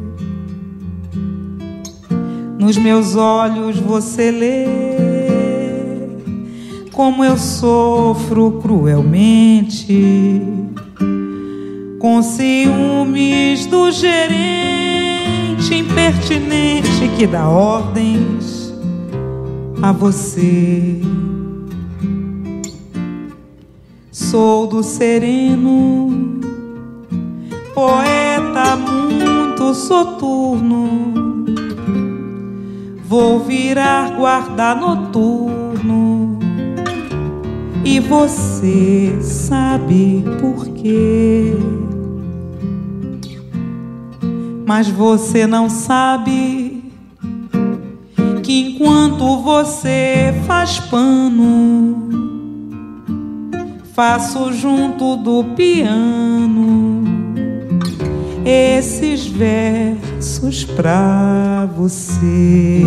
Nos 2.61 2.77
meus 2.77 3.15
olhos 3.15 3.79
você 3.79 4.29
lê 4.29 4.67
como 6.91 7.25
eu 7.25 7.35
sofro 7.35 8.59
cruelmente 8.61 10.39
com 11.97 12.21
ciúmes 12.21 13.65
do 13.65 13.89
gerente 13.89 15.73
impertinente 15.73 17.09
que 17.17 17.25
dá 17.25 17.49
ordens 17.49 18.71
a 19.81 19.91
você. 19.91 21.01
Sou 24.11 24.67
do 24.67 24.83
sereno, 24.83 26.39
poeta 27.73 28.75
muito 28.75 29.73
soturno. 29.73 31.30
Vou 33.11 33.39
virar 33.39 34.15
guarda 34.15 34.73
noturno. 34.73 36.39
E 37.83 37.99
você 37.99 39.17
sabe 39.21 40.23
por 40.39 40.69
quê? 40.69 41.53
Mas 44.65 44.87
você 44.87 45.45
não 45.45 45.69
sabe 45.69 46.89
que 48.41 48.61
enquanto 48.61 49.39
você 49.39 50.33
faz 50.47 50.79
pano, 50.79 52.07
faço 53.93 54.53
junto 54.53 55.17
do 55.17 55.43
piano 55.53 57.03
esses 58.45 59.27
versos 59.27 60.10
pra 60.65 61.65
você. 61.75 62.85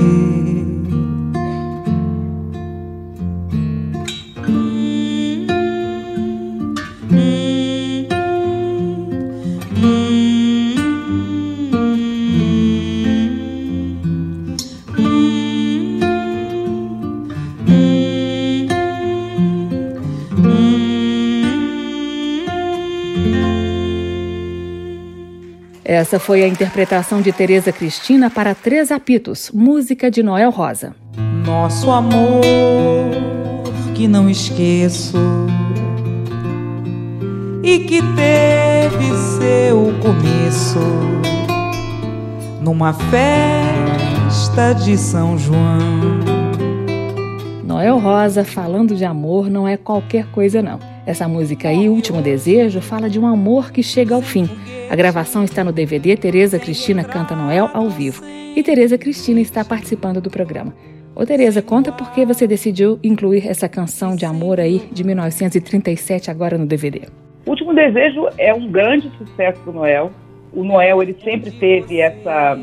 Essa 25.84 26.18
foi 26.18 26.42
a 26.42 26.48
interpretação 26.48 27.20
de 27.20 27.30
Tereza 27.30 27.70
Cristina 27.70 28.30
para 28.30 28.54
Três 28.54 28.90
Apitos, 28.90 29.50
música 29.52 30.10
de 30.10 30.22
Noel 30.22 30.48
Rosa. 30.48 30.96
Nosso 31.44 31.90
amor 31.90 32.42
que 33.94 34.08
não 34.08 34.30
esqueço 34.30 35.18
e 37.62 37.80
que 37.80 38.00
teve 38.00 39.12
seu 39.38 39.92
começo 40.00 40.78
numa 42.62 42.94
festa 42.94 44.72
de 44.72 44.96
São 44.96 45.36
João. 45.36 46.00
Noel 47.62 47.98
Rosa 47.98 48.42
falando 48.42 48.96
de 48.96 49.04
amor 49.04 49.50
não 49.50 49.68
é 49.68 49.76
qualquer 49.76 50.24
coisa 50.28 50.62
não. 50.62 50.80
Essa 51.04 51.28
música 51.28 51.68
aí, 51.68 51.90
Último 51.90 52.22
Desejo, 52.22 52.80
fala 52.80 53.10
de 53.10 53.18
um 53.18 53.26
amor 53.26 53.70
que 53.70 53.82
chega 53.82 54.14
ao 54.14 54.22
fim. 54.22 54.48
A 54.90 54.96
gravação 54.96 55.44
está 55.44 55.64
no 55.64 55.72
DVD 55.72 56.16
Tereza 56.16 56.58
Cristina 56.58 57.02
Canta 57.02 57.34
Noel 57.34 57.70
ao 57.72 57.88
vivo. 57.88 58.22
E 58.54 58.62
Tereza 58.62 58.98
Cristina 58.98 59.40
está 59.40 59.64
participando 59.64 60.20
do 60.20 60.30
programa. 60.30 60.74
Ô 61.16 61.24
Tereza, 61.24 61.62
conta 61.62 61.90
por 61.90 62.12
que 62.12 62.24
você 62.24 62.46
decidiu 62.46 62.98
incluir 63.02 63.48
essa 63.48 63.68
canção 63.68 64.14
de 64.14 64.24
amor 64.24 64.60
aí 64.60 64.80
de 64.92 65.02
1937 65.04 66.30
agora 66.30 66.58
no 66.58 66.66
DVD. 66.66 67.02
Último 67.46 67.74
Desejo 67.74 68.28
é 68.38 68.52
um 68.54 68.70
grande 68.70 69.10
sucesso 69.18 69.60
do 69.64 69.72
Noel. 69.72 70.10
O 70.52 70.62
Noel 70.62 71.02
ele 71.02 71.16
sempre 71.22 71.50
teve 71.50 72.00
essa 72.00 72.58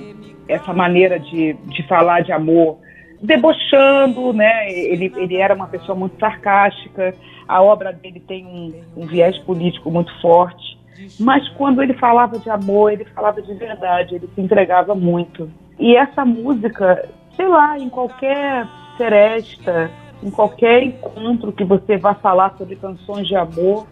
essa 0.48 0.74
maneira 0.74 1.18
de, 1.18 1.54
de 1.54 1.88
falar 1.88 2.22
de 2.22 2.32
amor 2.32 2.78
debochando, 3.22 4.34
né? 4.34 4.72
Ele, 4.72 5.12
ele 5.16 5.38
era 5.38 5.54
uma 5.54 5.68
pessoa 5.68 5.96
muito 5.96 6.20
sarcástica, 6.20 7.14
a 7.48 7.62
obra 7.62 7.94
dele 7.94 8.20
tem 8.20 8.46
um, 8.46 8.74
um 8.98 9.06
viés 9.06 9.38
político 9.40 9.92
muito 9.92 10.12
forte, 10.22 10.78
mas 11.19 11.47
quando 11.49 11.82
ele 11.82 11.93
falava 11.93 12.38
de 12.39 12.49
amor, 12.49 12.91
ele 12.91 13.06
falava 13.06 13.41
de 13.41 13.54
verdade, 13.54 14.15
ele 14.15 14.30
se 14.34 14.41
entregava 14.41 14.95
muito. 14.95 15.49
E 15.80 15.95
essa 15.95 16.23
música, 16.25 17.08
sei 17.36 17.47
lá, 17.47 17.77
em 17.77 17.89
qualquer 17.89 18.67
seresta, 18.97 19.89
em 20.23 20.30
qualquer 20.30 20.84
encontro 20.84 21.51
que 21.51 21.63
você 21.63 21.97
vá 21.97 22.13
falar 22.13 22.56
sobre 22.58 22.75
canções 22.75 23.27
de 23.27 23.36
amor, 23.36 23.88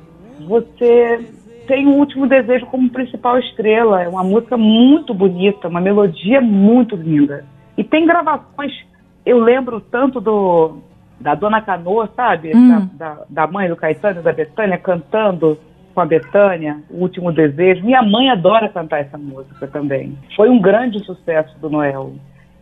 você 0.47 1.25
tem 1.67 1.87
o 1.87 1.95
Último 1.95 2.27
Desejo 2.27 2.65
como 2.67 2.89
principal 2.89 3.39
estrela. 3.39 4.03
É 4.03 4.07
uma 4.07 4.23
música 4.23 4.57
muito 4.57 5.13
bonita, 5.13 5.67
uma 5.67 5.81
melodia 5.81 6.41
muito 6.41 6.95
linda. 6.95 7.45
E 7.77 7.83
tem 7.83 8.05
gravações 8.05 8.73
eu 9.25 9.39
lembro 9.39 9.79
tanto 9.79 10.19
do 10.19 10.77
da 11.19 11.35
Dona 11.35 11.61
Canoa, 11.61 12.09
sabe? 12.15 12.55
Hum. 12.55 12.87
Da, 12.93 13.15
da, 13.15 13.23
da, 13.29 13.47
mãe 13.47 13.67
do 13.67 13.75
Caetano, 13.75 14.23
da 14.23 14.31
Betânia, 14.31 14.77
cantando 14.77 15.59
com 15.99 16.03
a 16.03 16.05
Betânia, 16.05 16.77
O 16.89 17.01
Último 17.01 17.29
Desejo. 17.29 17.83
Minha 17.83 18.01
mãe 18.01 18.29
adora 18.29 18.69
cantar 18.69 18.99
essa 18.99 19.17
música 19.17 19.67
também. 19.67 20.17
Foi 20.33 20.49
um 20.49 20.61
grande 20.61 21.03
sucesso 21.03 21.53
do 21.59 21.69
Noel. 21.69 22.13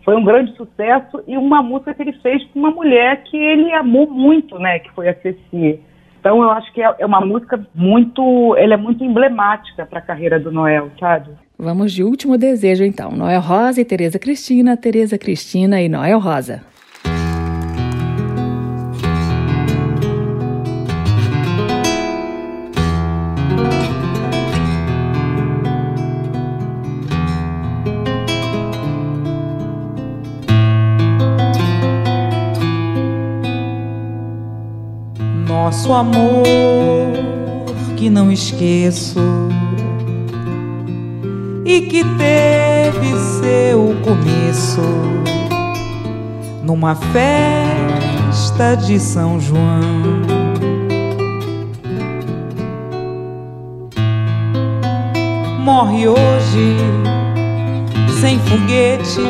Foi 0.03 0.15
um 0.15 0.23
grande 0.23 0.55
sucesso 0.55 1.21
e 1.27 1.37
uma 1.37 1.61
música 1.61 1.93
que 1.93 2.01
ele 2.01 2.13
fez 2.13 2.43
com 2.45 2.59
uma 2.59 2.71
mulher 2.71 3.21
que 3.25 3.37
ele 3.37 3.71
amou 3.73 4.09
muito, 4.09 4.57
né? 4.57 4.79
Que 4.79 4.89
foi 4.91 5.07
a 5.07 5.13
Ceci. 5.21 5.79
Então 6.19 6.41
eu 6.41 6.49
acho 6.49 6.73
que 6.73 6.81
é, 6.81 6.95
é 6.97 7.05
uma 7.05 7.21
música 7.21 7.63
muito, 7.75 8.55
ela 8.57 8.73
é 8.73 8.77
muito 8.77 9.03
emblemática 9.03 9.85
para 9.85 9.99
a 9.99 10.01
carreira 10.01 10.39
do 10.39 10.51
Noel, 10.51 10.89
sabe? 10.99 11.29
Vamos 11.59 11.93
de 11.93 12.03
último 12.03 12.39
desejo 12.39 12.83
então. 12.83 13.11
Noel 13.11 13.41
Rosa 13.41 13.81
e 13.81 13.85
Tereza 13.85 14.17
Cristina, 14.17 14.75
Tereza 14.75 15.15
Cristina 15.15 15.79
e 15.79 15.87
Noel 15.87 16.17
Rosa. 16.17 16.63
Nosso 35.87 36.01
amor 36.01 37.13
que 37.95 38.09
não 38.09 38.29
esqueço 38.29 39.21
e 41.63 41.79
que 41.79 42.03
teve 42.03 43.15
seu 43.39 43.95
começo 44.03 44.81
numa 46.61 46.93
festa 46.93 48.75
de 48.75 48.99
São 48.99 49.39
João. 49.39 50.01
Morre 55.61 56.09
hoje 56.09 56.75
sem 58.19 58.37
foguete, 58.39 59.21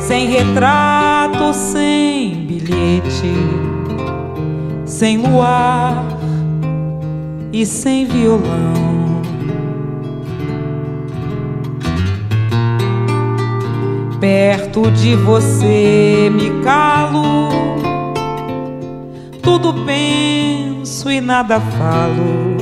sem 0.00 0.30
retrato, 0.30 1.54
sem 1.54 2.44
bilhete, 2.44 3.67
sem 4.98 5.16
luar 5.16 6.04
e 7.52 7.64
sem 7.64 8.04
violão. 8.04 9.22
Perto 14.18 14.90
de 14.90 15.14
você 15.14 16.28
me 16.34 16.50
calo, 16.64 17.48
tudo 19.40 19.72
penso 19.84 21.08
e 21.08 21.20
nada 21.20 21.60
falo. 21.60 22.56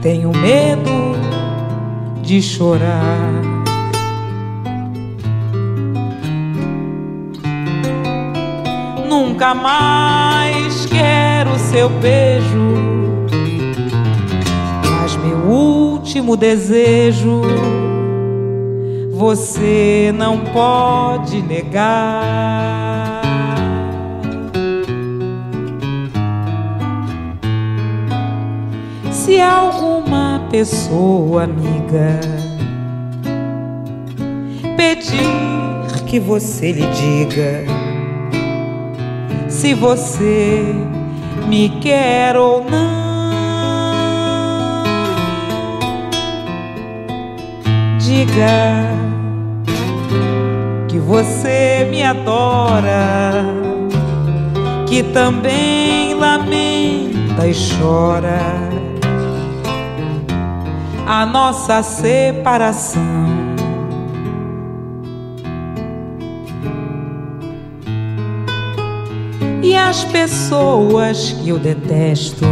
Tenho 0.00 0.30
medo 0.30 1.16
de 2.22 2.40
chorar. 2.40 3.53
Nunca 9.34 9.52
mais 9.52 10.86
quero 10.86 11.58
seu 11.58 11.88
beijo 11.88 12.84
último 15.48 16.36
desejo 16.36 17.42
você 19.10 20.14
não 20.16 20.38
pode 20.38 21.42
negar. 21.42 23.22
Se 29.10 29.40
alguma 29.40 30.46
pessoa 30.48 31.42
amiga 31.42 32.20
pedir 34.76 36.04
que 36.06 36.20
você 36.20 36.70
lhe 36.70 36.86
diga 36.86 37.83
se 39.64 39.72
você 39.72 40.74
me 41.48 41.70
quer 41.80 42.36
ou 42.36 42.62
não. 42.62 43.24
Diga 47.98 48.90
que 50.86 50.98
você 50.98 51.88
me 51.90 52.02
adora, 52.02 53.42
que 54.86 55.02
também 55.02 56.12
lamenta 56.12 57.46
e 57.46 57.54
chora 57.54 58.38
a 61.06 61.24
nossa 61.24 61.82
separação. 61.82 63.43
As 69.88 70.02
pessoas 70.02 71.32
que 71.32 71.50
eu 71.50 71.58
detesto, 71.58 72.44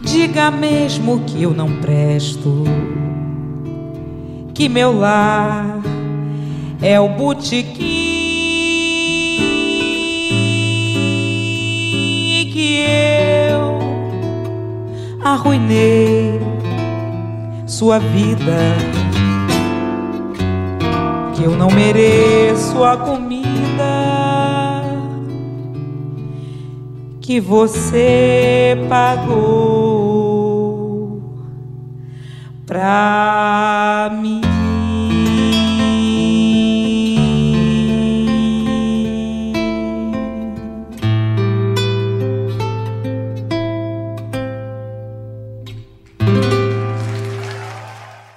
diga 0.00 0.50
mesmo 0.50 1.20
que 1.20 1.42
eu 1.42 1.52
não 1.52 1.80
presto, 1.80 2.64
que 4.54 4.68
meu 4.68 4.98
lar 4.98 5.80
é 6.80 6.98
o 6.98 7.08
botequim 7.10 7.74
que 12.50 12.78
eu 12.80 13.78
arruinei 15.22 16.40
sua 17.66 17.98
vida, 17.98 18.76
que 21.34 21.44
eu 21.44 21.54
não 21.54 21.70
mereço 21.70 22.82
a 22.82 22.96
comida 22.96 24.13
que 27.24 27.40
você 27.40 28.76
pagou 28.86 30.42
pra 32.66 34.10
mim. 34.20 34.42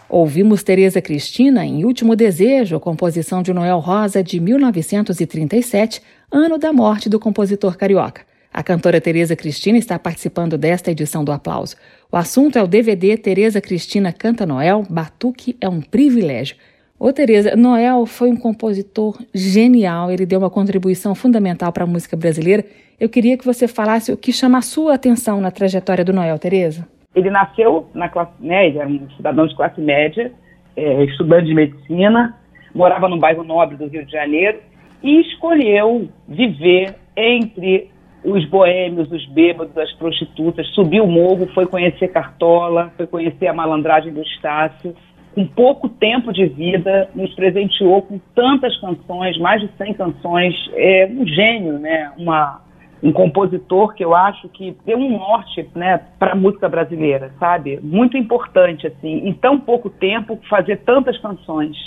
Ouvimos 0.10 0.64
Tereza 0.64 1.02
Cristina 1.02 1.66
em 1.66 1.84
Último 1.84 2.16
Desejo, 2.16 2.80
composição 2.80 3.44
de 3.44 3.52
Noel 3.52 3.80
Rosa 3.80 4.24
de 4.24 4.40
1937, 4.40 6.02
ano 6.32 6.58
da 6.58 6.72
morte 6.72 7.10
do 7.10 7.20
compositor 7.20 7.76
carioca. 7.76 8.37
A 8.58 8.64
cantora 8.64 9.00
Tereza 9.00 9.36
Cristina 9.36 9.78
está 9.78 10.00
participando 10.00 10.58
desta 10.58 10.90
edição 10.90 11.24
do 11.24 11.32
Aplauso. 11.32 11.76
O 12.12 12.18
assunto 12.18 12.58
é 12.58 12.64
o 12.64 12.66
DVD 12.66 13.16
Tereza 13.16 13.62
Cristina 13.62 14.12
Canta 14.12 14.48
Noel, 14.48 14.82
Batuque 14.90 15.56
é 15.62 15.70
um 15.70 15.80
privilégio. 15.80 16.58
Ô 17.00 17.14
Tereza, 17.14 17.56
Noel 17.56 18.08
foi 18.08 18.32
um 18.32 18.36
compositor 18.36 19.16
genial, 19.32 20.10
ele 20.10 20.26
deu 20.26 20.40
uma 20.40 20.50
contribuição 20.50 21.14
fundamental 21.14 21.72
para 21.72 21.84
a 21.84 21.88
música 21.88 22.18
brasileira. 22.18 22.66
Eu 23.00 23.08
queria 23.08 23.38
que 23.38 23.46
você 23.46 23.68
falasse 23.68 24.12
o 24.12 24.18
que 24.18 24.34
chama 24.34 24.58
a 24.58 24.64
sua 24.64 24.96
atenção 24.96 25.40
na 25.40 25.52
trajetória 25.52 26.04
do 26.04 26.12
Noel, 26.12 26.40
Tereza. 26.40 26.88
Ele 27.14 27.30
nasceu 27.30 27.88
na 27.94 28.10
classe, 28.10 28.32
né, 28.40 28.70
ele 28.70 28.80
era 28.80 28.90
um 28.90 29.08
cidadão 29.12 29.46
de 29.46 29.56
classe 29.56 29.80
média, 29.80 30.32
é, 30.76 31.04
estudante 31.04 31.46
de 31.46 31.54
medicina, 31.54 32.36
morava 32.74 33.08
no 33.08 33.20
bairro 33.20 33.44
nobre 33.44 33.78
do 33.78 33.86
Rio 33.86 34.04
de 34.04 34.12
Janeiro 34.12 34.58
e 35.04 35.22
escolheu 35.22 36.10
viver 36.28 36.96
entre 37.16 37.96
os 38.28 38.44
boêmios, 38.46 39.10
os 39.10 39.26
bêbados, 39.28 39.78
as 39.78 39.92
prostitutas, 39.94 40.68
subiu 40.76 41.06
o 41.06 41.08
morro, 41.08 41.48
foi 41.54 41.66
conhecer 41.66 42.10
Cartola, 42.10 42.92
foi 42.98 43.08
conhecer 43.08 43.48
a 43.48 43.54
malandragem 43.54 44.12
do 44.12 44.22
Estácio. 44.22 44.94
Com 45.34 45.46
pouco 45.46 45.88
tempo 45.88 46.34
de 46.34 46.46
vida, 46.46 47.10
nos 47.16 47.34
presenteou 47.36 48.02
com 48.02 48.20
tantas 48.36 48.76
canções, 48.82 49.38
mais 49.38 49.62
de 49.62 49.70
100 49.78 49.94
canções. 49.94 50.54
É 50.74 51.08
um 51.10 51.26
gênio, 51.26 51.80
né? 51.80 52.12
Uma, 52.18 52.60
um 53.02 53.14
compositor 53.14 53.94
que 53.94 54.04
eu 54.04 54.14
acho 54.14 54.50
que 54.50 54.76
deu 54.86 54.98
um 54.98 55.12
norte 55.18 55.66
né, 55.74 56.02
para 56.20 56.34
a 56.34 56.36
música 56.36 56.68
brasileira, 56.68 57.32
sabe? 57.40 57.80
Muito 57.82 58.18
importante, 58.18 58.88
assim, 58.88 59.26
em 59.26 59.32
tão 59.32 59.58
pouco 59.58 59.90
tempo, 59.90 60.38
fazer 60.50 60.78
tantas 60.78 61.18
canções. 61.20 61.78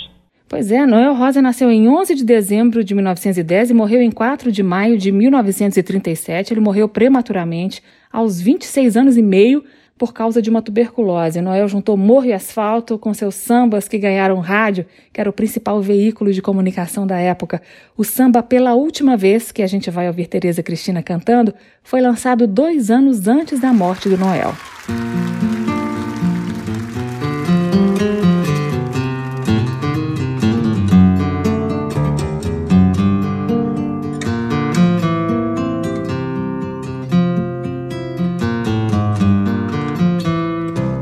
Pois 0.51 0.69
é, 0.69 0.85
Noel 0.85 1.13
Rosa 1.13 1.41
nasceu 1.41 1.71
em 1.71 1.87
11 1.87 2.13
de 2.13 2.25
dezembro 2.25 2.83
de 2.83 2.93
1910 2.93 3.69
e 3.69 3.73
morreu 3.73 4.01
em 4.01 4.11
4 4.11 4.51
de 4.51 4.61
maio 4.61 4.97
de 4.97 5.09
1937. 5.09 6.53
Ele 6.53 6.59
morreu 6.59 6.89
prematuramente, 6.89 7.81
aos 8.11 8.41
26 8.41 8.97
anos 8.97 9.15
e 9.15 9.21
meio, 9.21 9.63
por 9.97 10.13
causa 10.13 10.41
de 10.41 10.49
uma 10.49 10.61
tuberculose. 10.61 11.39
Noel 11.39 11.69
juntou 11.69 11.95
Morro 11.95 12.25
e 12.25 12.33
Asfalto 12.33 12.99
com 12.99 13.13
seus 13.13 13.35
sambas 13.35 13.87
que 13.87 13.97
ganharam 13.97 14.41
rádio, 14.41 14.85
que 15.13 15.21
era 15.21 15.29
o 15.29 15.33
principal 15.33 15.81
veículo 15.81 16.33
de 16.33 16.41
comunicação 16.41 17.07
da 17.07 17.17
época. 17.17 17.61
O 17.95 18.03
samba 18.03 18.43
Pela 18.43 18.73
Última 18.73 19.15
Vez, 19.15 19.53
que 19.53 19.63
a 19.63 19.67
gente 19.67 19.89
vai 19.89 20.07
ouvir 20.07 20.27
Tereza 20.27 20.61
Cristina 20.61 21.01
cantando, 21.01 21.53
foi 21.81 22.01
lançado 22.01 22.45
dois 22.45 22.91
anos 22.91 23.25
antes 23.25 23.57
da 23.57 23.71
morte 23.71 24.09
do 24.09 24.17
Noel. 24.17 24.53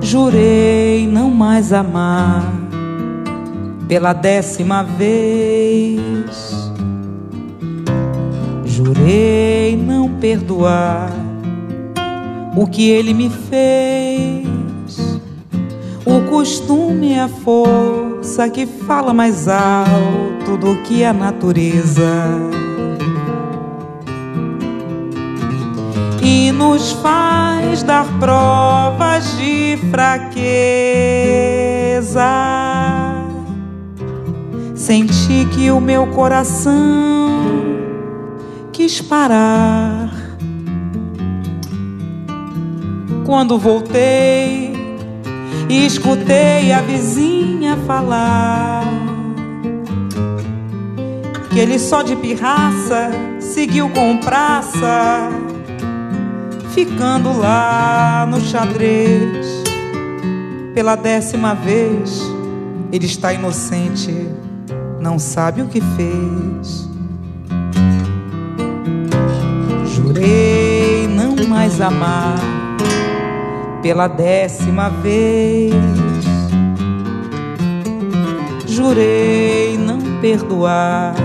Jurei 0.09 1.05
não 1.05 1.29
mais 1.29 1.71
amar 1.71 2.43
pela 3.87 4.11
décima 4.11 4.81
vez. 4.81 6.71
Jurei 8.65 9.77
não 9.77 10.09
perdoar 10.13 11.11
o 12.57 12.65
que 12.65 12.89
ele 12.89 13.13
me 13.13 13.29
fez. 13.29 14.47
O 16.03 16.27
costume 16.27 17.13
é 17.13 17.21
a 17.21 17.27
força 17.27 18.49
que 18.49 18.65
fala 18.65 19.13
mais 19.13 19.47
alto 19.47 20.57
do 20.59 20.75
que 20.81 21.03
a 21.03 21.13
natureza. 21.13 22.09
Nos 26.59 26.91
faz 26.91 27.81
dar 27.83 28.05
provas 28.19 29.37
de 29.37 29.79
fraqueza. 29.89 30.29
Senti 34.75 35.47
que 35.53 35.71
o 35.71 35.79
meu 35.79 36.07
coração 36.07 36.75
quis 38.73 38.99
parar. 38.99 40.11
Quando 43.25 43.57
voltei, 43.57 44.73
escutei 45.69 46.73
a 46.73 46.81
vizinha 46.81 47.77
falar 47.87 48.83
que 51.51 51.59
ele 51.59 51.79
só 51.79 52.01
de 52.01 52.17
pirraça 52.17 53.11
seguiu 53.39 53.89
com 53.91 54.17
praça 54.17 55.48
ficando 56.73 57.37
lá 57.37 58.27
no 58.29 58.39
xadrez. 58.41 59.47
Pela 60.73 60.95
décima 60.95 61.53
vez, 61.53 62.21
ele 62.91 63.05
está 63.05 63.33
inocente, 63.33 64.13
não 64.99 65.17
sabe 65.19 65.61
o 65.61 65.67
que 65.67 65.81
fez. 65.81 66.89
Jurei 69.95 71.07
não 71.07 71.35
mais 71.47 71.81
amar 71.81 72.39
pela 73.81 74.07
décima 74.07 74.89
vez. 74.89 75.73
Jurei 78.67 79.77
não 79.77 79.99
perdoar 80.21 81.15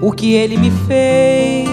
o 0.00 0.12
que 0.12 0.34
ele 0.34 0.56
me 0.56 0.70
fez 0.86 1.71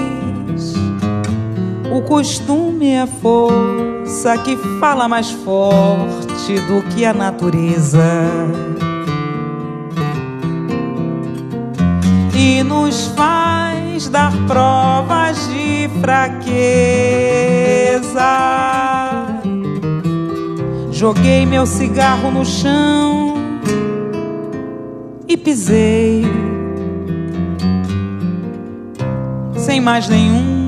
o 1.99 2.01
costume 2.01 2.91
é 2.91 3.01
a 3.01 3.07
força 3.07 4.37
que 4.37 4.55
fala 4.79 5.05
mais 5.09 5.31
forte 5.31 6.53
do 6.61 6.81
que 6.89 7.03
a 7.03 7.13
natureza. 7.13 7.99
E 12.33 12.63
nos 12.63 13.07
faz 13.07 14.07
dar 14.07 14.31
provas 14.47 15.45
de 15.49 15.89
fraqueza. 15.99 16.39
Joguei 20.91 21.45
meu 21.45 21.65
cigarro 21.65 22.31
no 22.31 22.45
chão 22.45 23.33
e 25.27 25.35
pisei 25.35 26.23
sem 29.57 29.81
mais 29.81 30.07
nenhum. 30.07 30.58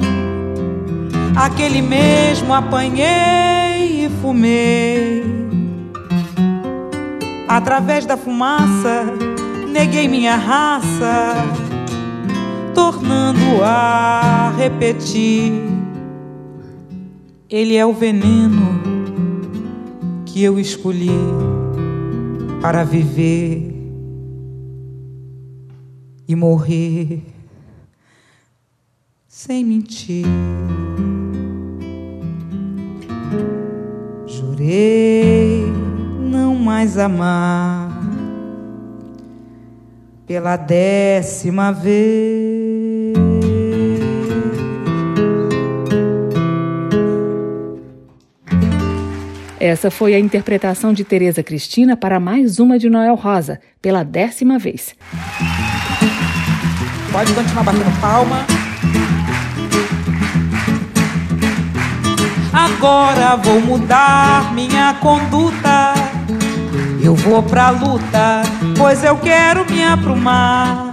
Aquele 1.36 1.82
mesmo 1.82 2.54
apanhei 2.54 4.06
e 4.06 4.10
fumei. 4.22 5.24
Através 7.48 8.06
da 8.06 8.18
fumaça, 8.18 9.06
neguei 9.70 10.08
minha 10.08 10.36
raça, 10.36 11.36
tornando 12.74 13.64
a 13.64 14.54
repetir. 14.58 15.54
Ele 17.50 17.76
é 17.76 17.86
o 17.86 17.94
veneno 17.94 18.82
que 20.26 20.44
eu 20.44 20.60
escolhi 20.60 21.10
para 22.62 22.84
viver 22.84 23.74
e 26.28 26.36
morrer 26.36 27.24
sem 29.28 29.66
mentir. 29.66 30.26
Não 36.20 36.56
mais 36.56 36.98
amar 36.98 37.90
pela 40.26 40.56
décima 40.56 41.72
vez. 41.72 42.72
Essa 49.60 49.92
foi 49.92 50.16
a 50.16 50.20
interpretação 50.20 50.92
de 50.92 51.04
Tereza 51.04 51.44
Cristina 51.44 51.96
para 51.96 52.20
mais 52.20 52.58
uma 52.58 52.80
de 52.80 52.90
Noel 52.90 53.16
Rosa, 53.16 53.60
pela 53.82 54.04
décima 54.04 54.58
vez. 54.58 54.96
Pode 57.12 57.34
continuar 57.34 57.64
batendo 57.64 58.02
palma. 58.02 58.46
Agora 62.54 63.38
vou 63.38 63.62
mudar 63.62 64.54
minha 64.54 64.94
conduta. 64.96 65.94
Eu 67.04 67.16
vou 67.16 67.42
pra 67.42 67.70
luta, 67.70 68.44
pois 68.78 69.04
eu 69.04 69.18
quero 69.18 69.66
me 69.72 69.84
aprumar. 69.84 70.92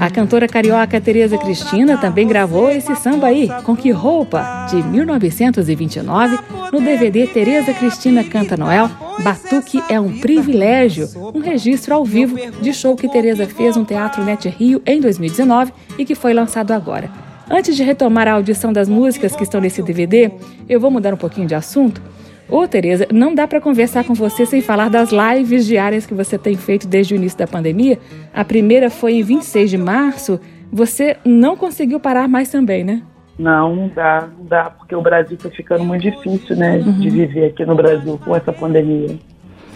A 0.00 0.10
cantora 0.10 0.46
carioca 0.46 1.00
Tereza 1.00 1.36
Cristina 1.38 1.96
também 1.96 2.26
gravou 2.26 2.70
esse 2.70 2.94
samba 2.96 3.28
aí, 3.28 3.48
Com 3.64 3.76
Que 3.76 3.90
Roupa, 3.90 4.66
de 4.70 4.82
1929, 4.82 6.38
no 6.72 6.80
DVD 6.80 7.26
Tereza 7.26 7.72
Cristina 7.74 8.22
Canta 8.22 8.56
Noel, 8.56 8.88
Batuque 9.20 9.82
é 9.88 9.98
um 9.98 10.20
Privilégio, 10.20 11.08
um 11.34 11.40
registro 11.40 11.94
ao 11.94 12.04
vivo 12.04 12.36
de 12.60 12.72
show 12.72 12.94
que 12.94 13.08
Tereza 13.08 13.46
fez 13.46 13.76
no 13.76 13.84
Teatro 13.84 14.24
Net 14.24 14.48
Rio 14.48 14.80
em 14.86 15.00
2019 15.00 15.72
e 15.98 16.04
que 16.04 16.14
foi 16.14 16.32
lançado 16.32 16.72
agora. 16.72 17.27
Antes 17.50 17.76
de 17.76 17.82
retomar 17.82 18.28
a 18.28 18.32
audição 18.32 18.72
das 18.72 18.88
músicas 18.88 19.34
que 19.34 19.42
estão 19.42 19.60
nesse 19.60 19.82
DVD, 19.82 20.30
eu 20.68 20.78
vou 20.78 20.90
mudar 20.90 21.14
um 21.14 21.16
pouquinho 21.16 21.46
de 21.46 21.54
assunto. 21.54 22.02
Ô, 22.48 22.66
Tereza, 22.68 23.06
não 23.12 23.34
dá 23.34 23.46
para 23.46 23.60
conversar 23.60 24.04
com 24.04 24.14
você 24.14 24.44
sem 24.44 24.60
falar 24.60 24.90
das 24.90 25.10
lives 25.10 25.66
diárias 25.66 26.06
que 26.06 26.14
você 26.14 26.36
tem 26.38 26.56
feito 26.56 26.86
desde 26.86 27.14
o 27.14 27.16
início 27.16 27.38
da 27.38 27.46
pandemia. 27.46 27.98
A 28.34 28.44
primeira 28.44 28.90
foi 28.90 29.14
em 29.14 29.22
26 29.22 29.70
de 29.70 29.78
março. 29.78 30.40
Você 30.70 31.16
não 31.24 31.56
conseguiu 31.56 31.98
parar 31.98 32.28
mais 32.28 32.50
também, 32.50 32.84
né? 32.84 33.02
Não, 33.38 33.74
não 33.74 33.88
dá, 33.88 34.28
não 34.36 34.44
dá, 34.44 34.64
porque 34.64 34.94
o 34.94 35.00
Brasil 35.00 35.36
está 35.36 35.48
ficando 35.48 35.84
muito 35.84 36.02
difícil, 36.02 36.56
né, 36.56 36.78
uhum. 36.78 36.98
de 36.98 37.08
viver 37.08 37.46
aqui 37.46 37.64
no 37.64 37.76
Brasil 37.76 38.18
com 38.22 38.34
essa 38.34 38.52
pandemia. 38.52 39.16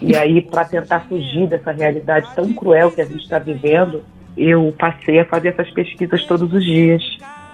E 0.00 0.16
aí, 0.16 0.42
para 0.42 0.64
tentar 0.64 1.00
fugir 1.08 1.46
dessa 1.46 1.70
realidade 1.70 2.28
tão 2.34 2.52
cruel 2.52 2.90
que 2.90 3.00
a 3.00 3.04
gente 3.04 3.22
está 3.22 3.38
vivendo, 3.38 4.02
eu 4.36 4.74
passei 4.76 5.20
a 5.20 5.24
fazer 5.24 5.48
essas 5.48 5.70
pesquisas 5.70 6.24
todos 6.24 6.52
os 6.52 6.64
dias. 6.64 7.02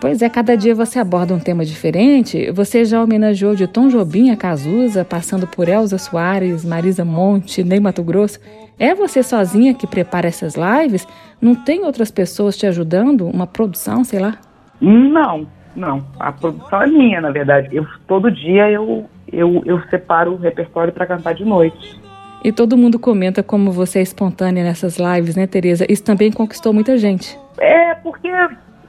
Pois 0.00 0.22
é, 0.22 0.28
cada 0.28 0.56
dia 0.56 0.76
você 0.76 1.00
aborda 1.00 1.34
um 1.34 1.40
tema 1.40 1.64
diferente. 1.64 2.52
Você 2.52 2.84
já 2.84 3.02
homenageou 3.02 3.56
de 3.56 3.66
Tom 3.66 3.88
Jobim 3.88 4.30
a 4.30 4.36
Cazuza, 4.36 5.04
passando 5.04 5.44
por 5.44 5.68
Elza 5.68 5.98
Soares, 5.98 6.64
Marisa 6.64 7.04
Monte, 7.04 7.64
Ney 7.64 7.80
Mato 7.80 8.04
Grosso. 8.04 8.38
É 8.78 8.94
você 8.94 9.24
sozinha 9.24 9.74
que 9.74 9.88
prepara 9.88 10.28
essas 10.28 10.54
lives? 10.54 11.06
Não 11.42 11.52
tem 11.56 11.84
outras 11.84 12.12
pessoas 12.12 12.56
te 12.56 12.64
ajudando? 12.64 13.26
Uma 13.26 13.44
produção, 13.44 14.04
sei 14.04 14.20
lá? 14.20 14.38
Não, 14.80 15.48
não. 15.74 16.04
A 16.20 16.30
produção 16.30 16.80
é 16.80 16.86
minha, 16.86 17.20
na 17.20 17.32
verdade. 17.32 17.74
Eu, 17.74 17.84
todo 18.06 18.30
dia 18.30 18.70
eu, 18.70 19.04
eu, 19.32 19.62
eu 19.66 19.82
separo 19.90 20.34
o 20.34 20.36
repertório 20.36 20.92
para 20.92 21.06
cantar 21.06 21.34
de 21.34 21.44
noite. 21.44 22.00
E 22.44 22.52
todo 22.52 22.76
mundo 22.76 23.00
comenta 23.00 23.42
como 23.42 23.72
você 23.72 23.98
é 23.98 24.02
espontânea 24.02 24.62
nessas 24.62 24.96
lives, 24.96 25.34
né, 25.34 25.48
Tereza? 25.48 25.84
Isso 25.88 26.04
também 26.04 26.30
conquistou 26.30 26.72
muita 26.72 26.96
gente. 26.96 27.36
É, 27.58 27.96
porque 27.96 28.28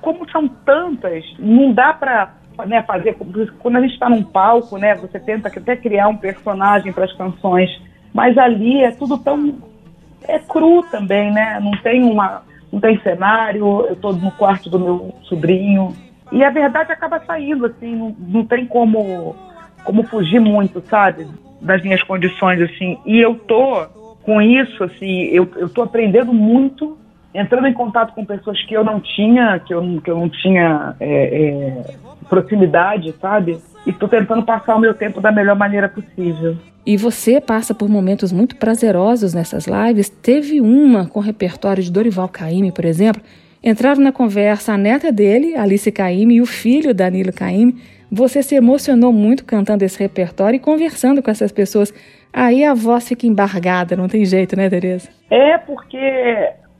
como 0.01 0.29
são 0.29 0.47
tantas, 0.47 1.23
não 1.37 1.73
dá 1.73 1.93
para 1.93 2.33
né, 2.65 2.83
fazer. 2.83 3.17
Quando 3.59 3.77
a 3.77 3.81
gente 3.81 3.93
está 3.93 4.09
num 4.09 4.23
palco, 4.23 4.77
né, 4.77 4.95
você 4.95 5.19
tenta 5.19 5.47
até 5.47 5.75
criar 5.75 6.07
um 6.07 6.17
personagem 6.17 6.91
para 6.91 7.05
as 7.05 7.13
canções, 7.13 7.69
mas 8.13 8.37
ali 8.37 8.83
é 8.83 8.91
tudo 8.91 9.17
tão. 9.17 9.57
É 10.27 10.37
cru 10.39 10.83
também, 10.83 11.31
né? 11.31 11.59
Não 11.61 11.71
tem 11.81 12.03
uma. 12.03 12.43
Não 12.71 12.79
tem 12.79 12.99
cenário, 13.01 13.85
eu 13.87 13.93
estou 13.93 14.13
no 14.13 14.31
quarto 14.31 14.69
do 14.69 14.79
meu 14.79 15.15
sobrinho. 15.23 15.95
E 16.31 16.43
a 16.43 16.51
verdade 16.51 16.91
acaba 16.91 17.19
saindo, 17.25 17.65
assim, 17.65 17.95
não, 17.95 18.15
não 18.19 18.45
tem 18.45 18.67
como, 18.67 19.35
como 19.83 20.03
fugir 20.03 20.39
muito, 20.39 20.79
sabe? 20.81 21.27
Das 21.59 21.81
minhas 21.81 22.03
condições, 22.03 22.61
assim. 22.61 22.99
E 23.07 23.17
eu 23.17 23.35
tô 23.35 23.87
com 24.21 24.39
isso, 24.39 24.83
assim, 24.83 25.23
eu, 25.29 25.49
eu 25.55 25.67
tô 25.67 25.81
aprendendo 25.81 26.31
muito 26.31 26.95
entrando 27.33 27.67
em 27.67 27.73
contato 27.73 28.13
com 28.13 28.25
pessoas 28.25 28.61
que 28.65 28.73
eu 28.73 28.83
não 28.83 28.99
tinha, 28.99 29.59
que 29.59 29.73
eu, 29.73 30.01
que 30.01 30.09
eu 30.09 30.17
não 30.17 30.29
tinha 30.29 30.95
é, 30.99 31.07
é, 31.09 31.83
proximidade, 32.27 33.13
sabe? 33.21 33.59
E 33.85 33.91
estou 33.91 34.09
tentando 34.09 34.43
passar 34.43 34.75
o 34.75 34.79
meu 34.79 34.93
tempo 34.93 35.21
da 35.21 35.31
melhor 35.31 35.55
maneira 35.55 35.87
possível. 35.87 36.57
E 36.85 36.97
você 36.97 37.39
passa 37.39 37.73
por 37.73 37.87
momentos 37.89 38.31
muito 38.31 38.55
prazerosos 38.55 39.33
nessas 39.33 39.67
lives. 39.67 40.09
Teve 40.09 40.59
uma 40.59 41.07
com 41.07 41.19
o 41.19 41.23
repertório 41.23 41.83
de 41.83 41.91
Dorival 41.91 42.27
Caymmi, 42.27 42.71
por 42.71 42.85
exemplo. 42.85 43.21
Entraram 43.63 44.01
na 44.01 44.11
conversa 44.11 44.73
a 44.73 44.77
neta 44.77 45.11
dele, 45.11 45.55
Alice 45.55 45.91
Caymmi, 45.91 46.35
e 46.35 46.41
o 46.41 46.45
filho, 46.45 46.93
Danilo 46.93 47.33
Caymmi. 47.33 47.75
Você 48.11 48.41
se 48.41 48.55
emocionou 48.55 49.13
muito 49.13 49.45
cantando 49.45 49.85
esse 49.85 49.99
repertório 49.99 50.57
e 50.57 50.59
conversando 50.59 51.21
com 51.21 51.29
essas 51.29 51.51
pessoas. 51.51 51.93
Aí 52.33 52.63
a 52.63 52.73
voz 52.73 53.07
fica 53.07 53.27
embargada, 53.27 53.95
não 53.95 54.07
tem 54.07 54.25
jeito, 54.25 54.55
né, 54.55 54.69
Tereza? 54.69 55.09
É, 55.29 55.57
porque 55.57 55.97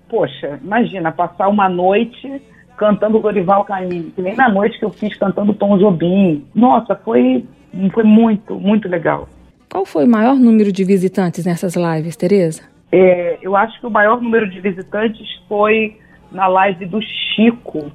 poxa, 0.10 0.60
imagina, 0.64 1.12
passar 1.12 1.48
uma 1.48 1.70
noite 1.70 2.42
cantando 2.78 3.20
Dorival 3.20 3.66
Caymmi, 3.66 4.12
que 4.16 4.22
nem 4.22 4.36
na 4.36 4.50
noite 4.50 4.80
que 4.80 4.86
eu 4.86 4.90
fiz 4.90 5.16
cantando 5.18 5.54
Tom 5.54 5.78
Jobim. 5.78 6.46
Nossa, 6.56 6.96
foi, 6.96 7.46
foi 7.94 8.04
muito, 8.04 8.56
muito 8.56 8.88
legal. 8.88 9.28
Qual 9.70 9.86
foi 9.86 10.06
o 10.06 10.10
maior 10.10 10.36
número 10.36 10.72
de 10.72 10.84
visitantes 10.84 11.46
nessas 11.46 11.76
lives, 11.76 12.16
Tereza? 12.16 12.64
É, 12.92 13.38
eu 13.42 13.56
acho 13.56 13.80
que 13.80 13.86
o 13.86 13.92
maior 13.92 14.20
número 14.22 14.50
de 14.50 14.60
visitantes 14.60 15.28
foi 15.48 15.98
na 16.32 16.48
live 16.48 16.86
do 16.86 17.00
Chico 17.02 17.92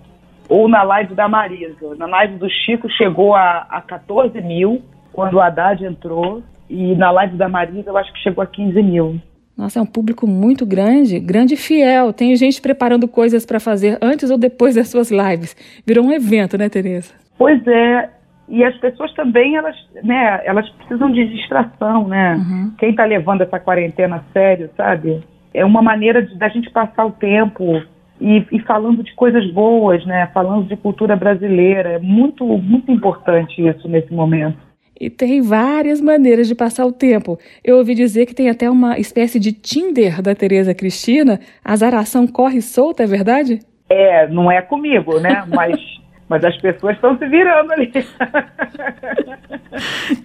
ou 0.49 0.69
na 0.69 0.83
live 0.83 1.15
da 1.15 1.29
Marisa. 1.29 1.95
Na 1.97 2.07
live 2.07 2.37
do 2.37 2.49
Chico 2.49 2.89
chegou 2.91 3.35
a, 3.35 3.67
a 3.69 3.81
14 3.81 4.41
mil 4.41 4.83
quando 5.13 5.35
o 5.35 5.41
Haddad 5.41 5.85
entrou 5.85 6.43
e 6.69 6.95
na 6.95 7.11
live 7.11 7.37
da 7.37 7.49
Marisa 7.49 7.91
eu 7.91 7.97
acho 7.97 8.13
que 8.13 8.21
chegou 8.21 8.43
a 8.43 8.47
15 8.47 8.83
mil. 8.83 9.21
Nossa, 9.57 9.79
é 9.79 9.83
um 9.83 9.87
público 9.87 10.27
muito 10.27 10.67
grande, 10.67 11.21
grande 11.21 11.55
e 11.55 11.57
fiel. 11.57 12.13
Tem 12.13 12.35
gente 12.35 12.61
preparando 12.61 13.07
coisas 13.07 13.47
para 13.47 13.61
fazer 13.61 13.99
antes 14.03 14.31
ou 14.31 14.37
depois 14.37 14.75
das 14.75 14.89
suas 14.89 15.11
lives. 15.11 15.57
Virou 15.87 16.05
um 16.05 16.13
evento, 16.13 16.59
né, 16.59 16.69
Tereza? 16.69 17.15
Pois 17.39 17.65
é. 17.67 18.11
E 18.49 18.63
as 18.63 18.77
pessoas 18.77 19.13
também, 19.15 19.57
elas, 19.57 19.77
né, 20.03 20.41
elas 20.45 20.69
precisam 20.71 21.11
de 21.11 21.27
distração, 21.29 22.09
né? 22.09 22.35
Uhum. 22.35 22.73
Quem 22.79 22.91
está 22.91 23.05
levando 23.05 23.41
essa 23.41 23.59
quarentena 23.59 24.17
a 24.17 24.33
sério, 24.33 24.69
sabe? 24.77 25.23
É 25.53 25.65
uma 25.65 25.81
maneira 25.81 26.23
de, 26.23 26.37
da 26.37 26.49
gente 26.49 26.69
passar 26.71 27.07
o 27.07 27.13
tempo 27.13 27.83
e, 28.21 28.45
e, 28.53 28.59
falando 28.61 29.03
de 29.03 29.15
coisas 29.15 29.51
boas, 29.51 30.05
né? 30.05 30.29
Falando 30.35 30.67
de 30.67 30.77
cultura 30.77 31.17
brasileira. 31.17 31.93
É 31.93 31.99
muito, 31.99 32.45
muito 32.45 32.91
importante 32.93 33.67
isso 33.67 33.89
nesse 33.89 34.13
momento. 34.13 34.59
E 34.99 35.11
tem 35.11 35.43
várias 35.43 36.01
maneiras 36.01 36.47
de 36.47 36.55
passar 36.55 36.87
o 36.87 36.93
tempo. 36.93 37.39
Eu 37.63 37.79
ouvi 37.79 37.95
dizer 37.95 38.27
que 38.27 38.35
tem 38.35 38.49
até 38.49 38.71
uma 38.71 38.99
espécie 38.99 39.41
de 39.41 39.53
Tinder 39.53 40.23
da 40.23 40.35
Tereza 40.35 40.75
Cristina. 40.75 41.41
A 41.65 41.77
zaração 41.77 42.27
corre 42.27 42.61
solta, 42.61 43.03
é 43.03 43.07
verdade? 43.07 43.61
É, 43.89 44.29
não 44.29 44.51
é 44.51 44.63
comigo, 44.63 45.19
né? 45.19 45.45
Mas 45.53 45.81
Mas 46.29 46.45
as 46.45 46.57
pessoas 46.61 46.95
estão 46.95 47.19
se 47.19 47.27
virando 47.27 47.73
ali. 47.73 47.93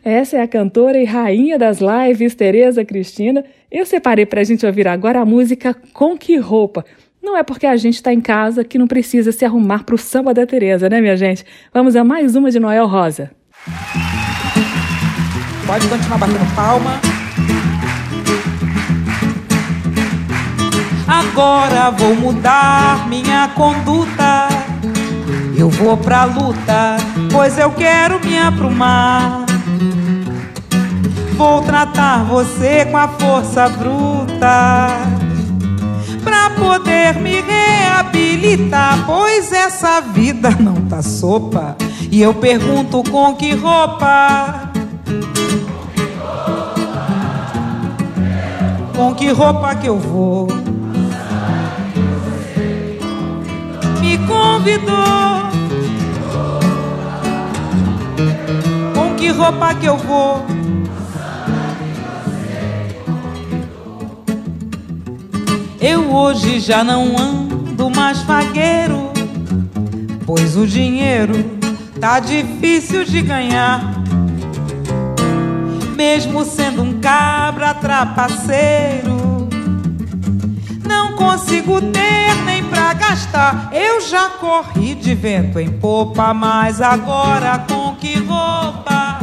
Essa 0.03 0.38
é 0.38 0.41
a 0.41 0.47
cantora 0.47 0.97
e 0.97 1.05
rainha 1.05 1.57
das 1.57 1.80
lives, 1.80 2.36
Tereza 2.36 2.86
Cristina. 2.86 3.43
Eu 3.72 3.86
separei 3.86 4.26
para 4.26 4.41
a 4.41 4.43
gente 4.43 4.65
ouvir 4.65 4.88
agora 4.88 5.20
a 5.20 5.26
música 5.26 5.76
Com 5.93 6.17
Que 6.17 6.38
Roupa. 6.38 6.86
Não 7.22 7.38
é 7.38 7.43
porque 7.43 7.67
a 7.67 7.76
gente 7.76 7.95
está 7.95 8.13
em 8.13 8.22
casa 8.22 8.63
que 8.63 8.78
não 8.78 8.88
precisa 8.88 9.32
se 9.32 9.43
arrumar 9.43 9.84
para 9.84 9.95
o 9.95 9.97
samba 9.97 10.34
da 10.34 10.45
Tereza, 10.45 10.89
né, 10.89 11.01
minha 11.01 11.17
gente? 11.17 11.43
Vamos 11.74 11.95
a 11.95 12.03
mais 12.03 12.36
uma 12.36 12.49
de 12.49 12.59
Noel 12.59 12.88
Rosa. 12.88 13.32
Pode 15.70 15.88
continuar 15.88 16.17
batendo 16.17 16.55
palma. 16.55 16.99
Agora 21.07 21.91
vou 21.91 22.15
mudar 22.15 23.07
minha 23.07 23.49
conduta. 23.49 24.49
Eu 25.55 25.70
vou 25.70 25.95
pra 25.95 26.24
luta, 26.24 26.97
pois 27.32 27.59
eu 27.59 27.70
quero 27.70 28.20
me 28.26 28.36
aprumar. 28.39 29.45
Vou 31.38 31.61
tratar 31.61 32.24
você 32.24 32.86
com 32.86 32.97
a 32.97 33.07
força 33.07 33.70
bruta. 33.70 34.88
Pra 36.24 36.49
poder 36.49 37.13
me 37.13 37.41
reabilitar, 37.41 39.05
pois 39.05 39.51
essa 39.51 40.01
vida 40.01 40.49
não 40.59 40.74
tá 40.88 41.03
sopa. 41.03 41.78
E 42.11 42.20
eu 42.20 42.34
pergunto 42.34 43.03
com 43.03 43.36
que 43.36 43.53
roupa? 43.53 44.78
Com 48.95 49.16
que 49.16 49.32
roupa 49.32 49.76
que 49.76 49.88
eu 49.88 49.97
vou? 49.97 50.47
Me 54.01 54.18
convidou. 54.20 55.49
Com 58.93 59.16
que 59.16 59.30
roupa 59.30 59.74
que 59.76 59.86
eu 59.86 59.97
vou? 59.97 60.45
Eu 65.82 66.14
hoje 66.14 66.60
já 66.60 66.84
não 66.84 67.18
ando 67.18 67.89
mais 67.89 68.22
fagueiro, 68.24 69.12
pois 70.26 70.57
o 70.57 70.68
dinheiro 70.68 71.34
tá 72.01 72.20
difícil 72.20 73.05
de 73.05 73.22
ganhar. 73.22 73.98
Mesmo 75.99 76.45
sendo 76.45 76.81
um 76.81 77.01
cabra 77.01 77.73
trapaceiro, 77.73 79.49
não 80.87 81.11
consigo 81.17 81.81
ter 81.81 82.35
nem 82.45 82.63
pra 82.63 82.93
gastar. 82.93 83.69
Eu 83.73 83.99
já 83.99 84.29
corri 84.29 84.95
de 84.95 85.13
vento 85.13 85.59
em 85.59 85.69
popa, 85.69 86.33
mas 86.33 86.79
agora 86.79 87.65
com 87.67 87.95
que 87.95 88.17
roupa? 88.17 89.19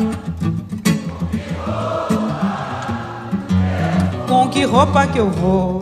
Com 4.29 4.51
que 4.51 4.65
roupa 4.65 5.07
que 5.07 5.19
eu 5.19 5.31
vou? 5.31 5.81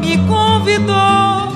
Me 0.00 0.18
convidou. 0.26 1.52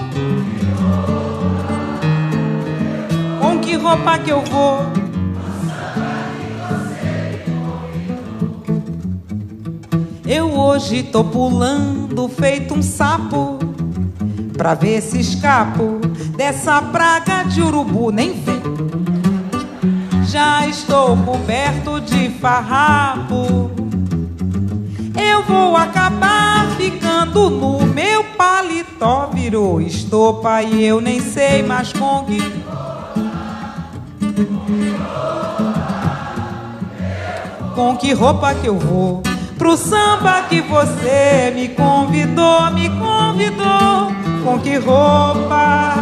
Com 3.41 3.59
que 3.59 3.75
roupa 3.75 4.19
que 4.19 4.31
eu 4.31 4.41
vou? 4.43 5.00
Eu 10.33 10.57
hoje 10.57 11.03
tô 11.03 11.25
pulando 11.25 12.29
feito 12.29 12.73
um 12.73 12.81
sapo 12.81 13.59
pra 14.57 14.75
ver 14.75 15.03
se 15.03 15.19
escapo 15.19 15.99
dessa 16.37 16.81
praga 16.81 17.43
de 17.43 17.61
urubu. 17.61 18.13
Nem 18.13 18.35
vem. 18.35 18.63
Já 20.29 20.69
estou 20.69 21.17
coberto 21.17 22.01
de 22.03 22.31
farrapo. 22.31 23.73
Eu 25.21 25.43
vou 25.43 25.77
acabar 25.77 26.77
ficando 26.77 27.51
no 27.51 27.85
meu 27.85 28.23
paletó 28.23 29.31
virou 29.35 29.81
estopa 29.81 30.63
e 30.63 30.85
eu 30.85 31.01
nem 31.01 31.21
sei 31.21 31.61
mais 31.65 31.93
com 31.93 32.25
que 32.25 32.41
com 37.75 37.97
que 37.97 38.13
roupa 38.13 38.55
que 38.55 38.69
eu 38.69 38.79
vou 38.79 39.30
pro 39.61 39.77
samba 39.77 40.45
que 40.49 40.63
você 40.63 41.53
me 41.55 41.69
convidou, 41.69 42.71
me 42.71 42.89
convidou. 42.89 44.11
Com 44.43 44.59
que 44.59 44.79
roupa? 44.79 45.97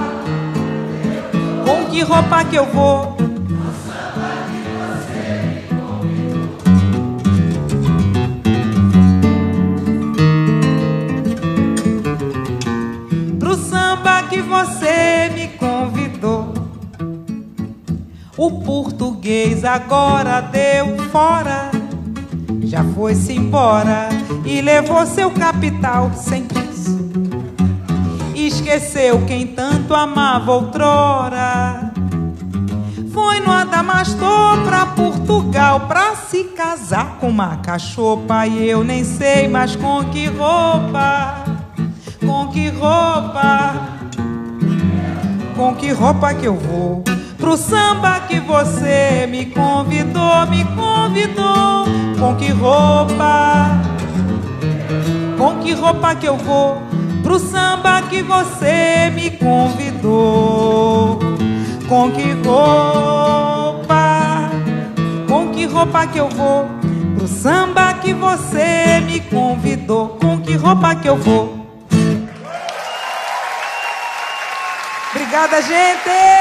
Com 1.66 1.90
que 1.90 2.02
roupa 2.02 2.44
que 2.44 2.54
eu 2.54 2.66
vou? 2.66 3.16
Pro 13.40 13.56
samba 13.56 14.22
que 14.30 14.40
você 14.40 15.32
me 15.34 15.48
convidou. 15.48 16.54
O 18.36 18.62
português 18.62 19.64
agora 19.64 20.42
deu 20.42 20.96
fora 21.10 21.67
já 22.68 22.84
foi-se 22.84 23.32
embora 23.32 24.10
e 24.44 24.60
levou 24.60 25.06
seu 25.06 25.30
capital 25.30 26.12
sem 26.14 26.46
isso. 26.70 26.98
Esqueceu 28.34 29.24
quem 29.26 29.46
tanto 29.46 29.94
amava 29.94 30.52
outrora. 30.52 31.90
Foi 33.10 33.40
no 33.40 33.50
Adamastor 33.50 34.62
pra 34.64 34.84
Portugal 34.84 35.80
pra 35.88 36.14
se 36.14 36.44
casar 36.44 37.16
com 37.18 37.30
uma 37.30 37.56
cachopa 37.56 38.46
e 38.46 38.68
eu 38.68 38.84
nem 38.84 39.02
sei 39.02 39.48
mais 39.48 39.74
com 39.74 40.04
que 40.04 40.26
roupa, 40.26 41.44
com 42.20 42.48
que 42.48 42.68
roupa, 42.68 43.74
com 45.56 45.74
que 45.74 45.90
roupa 45.90 46.34
que 46.34 46.46
eu 46.46 46.54
vou 46.54 47.02
pro 47.38 47.56
samba 47.56 48.20
que 48.28 48.40
você 48.40 49.26
me 49.28 49.46
convidou, 49.46 50.46
me 50.50 50.64
convidou. 50.64 51.86
Com 52.18 52.36
que 52.36 52.50
roupa? 52.50 53.80
Com 55.38 55.60
que 55.60 55.72
roupa 55.72 56.14
que 56.16 56.26
eu 56.26 56.36
vou 56.36 56.82
pro 57.22 57.38
samba 57.38 58.02
que 58.02 58.22
você 58.22 59.10
me 59.14 59.30
convidou? 59.30 61.18
Com 61.88 62.10
que 62.10 62.32
roupa? 62.46 63.94
Com 65.28 65.48
que 65.50 65.64
roupa 65.64 66.06
que 66.08 66.18
eu 66.18 66.28
vou 66.28 66.68
pro 67.16 67.28
samba 67.28 67.94
que 67.94 68.12
você 68.12 69.00
me 69.06 69.20
convidou? 69.20 70.18
Com 70.20 70.40
que 70.40 70.54
roupa 70.54 70.94
que 70.96 71.08
eu 71.08 71.16
vou? 71.16 71.56
Obrigada, 75.10 75.62
gente! 75.62 76.37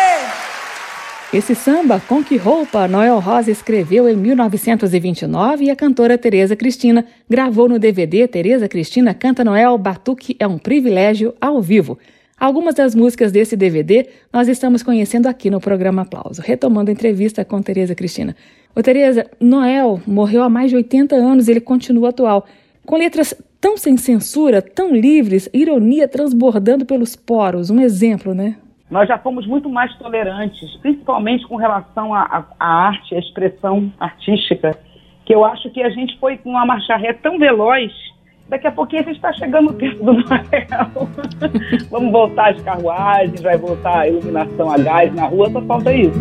Esse 1.38 1.54
samba, 1.54 2.00
Com 2.00 2.24
Que 2.24 2.36
Roupa, 2.36 2.88
Noel 2.88 3.20
Rosa 3.20 3.52
escreveu 3.52 4.10
em 4.10 4.16
1929 4.16 5.66
e 5.66 5.70
a 5.70 5.76
cantora 5.76 6.18
Tereza 6.18 6.56
Cristina 6.56 7.06
gravou 7.30 7.70
no 7.70 7.78
DVD 7.78 8.28
Tereza 8.28 8.68
Cristina 8.68 9.14
Canta 9.14 9.44
Noel 9.44 9.78
Batuque 9.78 10.36
é 10.40 10.48
um 10.48 10.58
Privilégio 10.58 11.36
ao 11.40 11.62
vivo. 11.62 12.00
Algumas 12.40 12.74
das 12.74 12.96
músicas 12.96 13.32
desse 13.32 13.56
DVD 13.56 14.08
nós 14.34 14.48
estamos 14.48 14.82
conhecendo 14.82 15.28
aqui 15.28 15.52
no 15.52 15.62
programa 15.62 16.02
Aplauso, 16.02 16.42
retomando 16.42 16.90
a 16.90 16.94
entrevista 16.94 17.46
com 17.46 17.62
Tereza 17.62 17.94
Cristina. 17.94 18.36
Ô 18.76 18.82
Tereza, 18.82 19.30
Noel 19.40 20.02
morreu 20.08 20.42
há 20.42 20.50
mais 20.50 20.72
de 20.72 20.76
80 20.78 21.16
anos 21.16 21.48
e 21.48 21.52
ele 21.52 21.62
continua 21.62 22.10
atual, 22.10 22.48
com 22.84 22.98
letras 22.98 23.36
tão 23.62 23.78
sem 23.78 23.96
censura, 23.96 24.60
tão 24.60 24.92
livres, 24.92 25.48
ironia 25.54 26.08
transbordando 26.08 26.84
pelos 26.84 27.16
poros, 27.16 27.70
um 27.70 27.80
exemplo, 27.80 28.34
né? 28.34 28.56
Nós 28.90 29.08
já 29.08 29.18
fomos 29.18 29.46
muito 29.46 29.70
mais 29.70 29.94
tolerantes, 29.98 30.76
principalmente 30.78 31.46
com 31.46 31.58
relação 31.58 32.14
à 32.14 32.46
arte, 32.60 33.16
à 33.16 33.20
expressão 33.20 33.92
artística, 34.00 34.78
que 35.26 35.36
eu 35.36 35.44
acho 35.44 35.70
que 35.72 35.84
a 35.84 35.90
gente 35.90 36.18
foi 36.20 36.38
com 36.38 36.52
uma 36.52 36.66
marcha 36.66 36.96
ré 36.96 37.12
tão 37.12 37.38
veloz, 37.38 37.92
daqui 38.48 38.66
a 38.66 38.72
pouquinho 38.72 39.02
a 39.02 39.06
gente 39.06 39.18
está 39.18 39.34
chegando 39.34 39.74
perto 39.74 39.98
do 39.98 40.14
Noel. 40.14 41.10
Vamos 41.92 42.12
voltar 42.14 42.52
às 42.52 42.62
carruagens, 42.62 43.42
vai 43.42 43.58
voltar 43.58 44.00
a 44.00 44.08
iluminação 44.08 44.72
a 44.72 44.78
gás 44.78 45.14
na 45.14 45.26
rua, 45.26 45.50
só 45.52 45.62
falta 45.64 45.94
isso. 45.94 46.18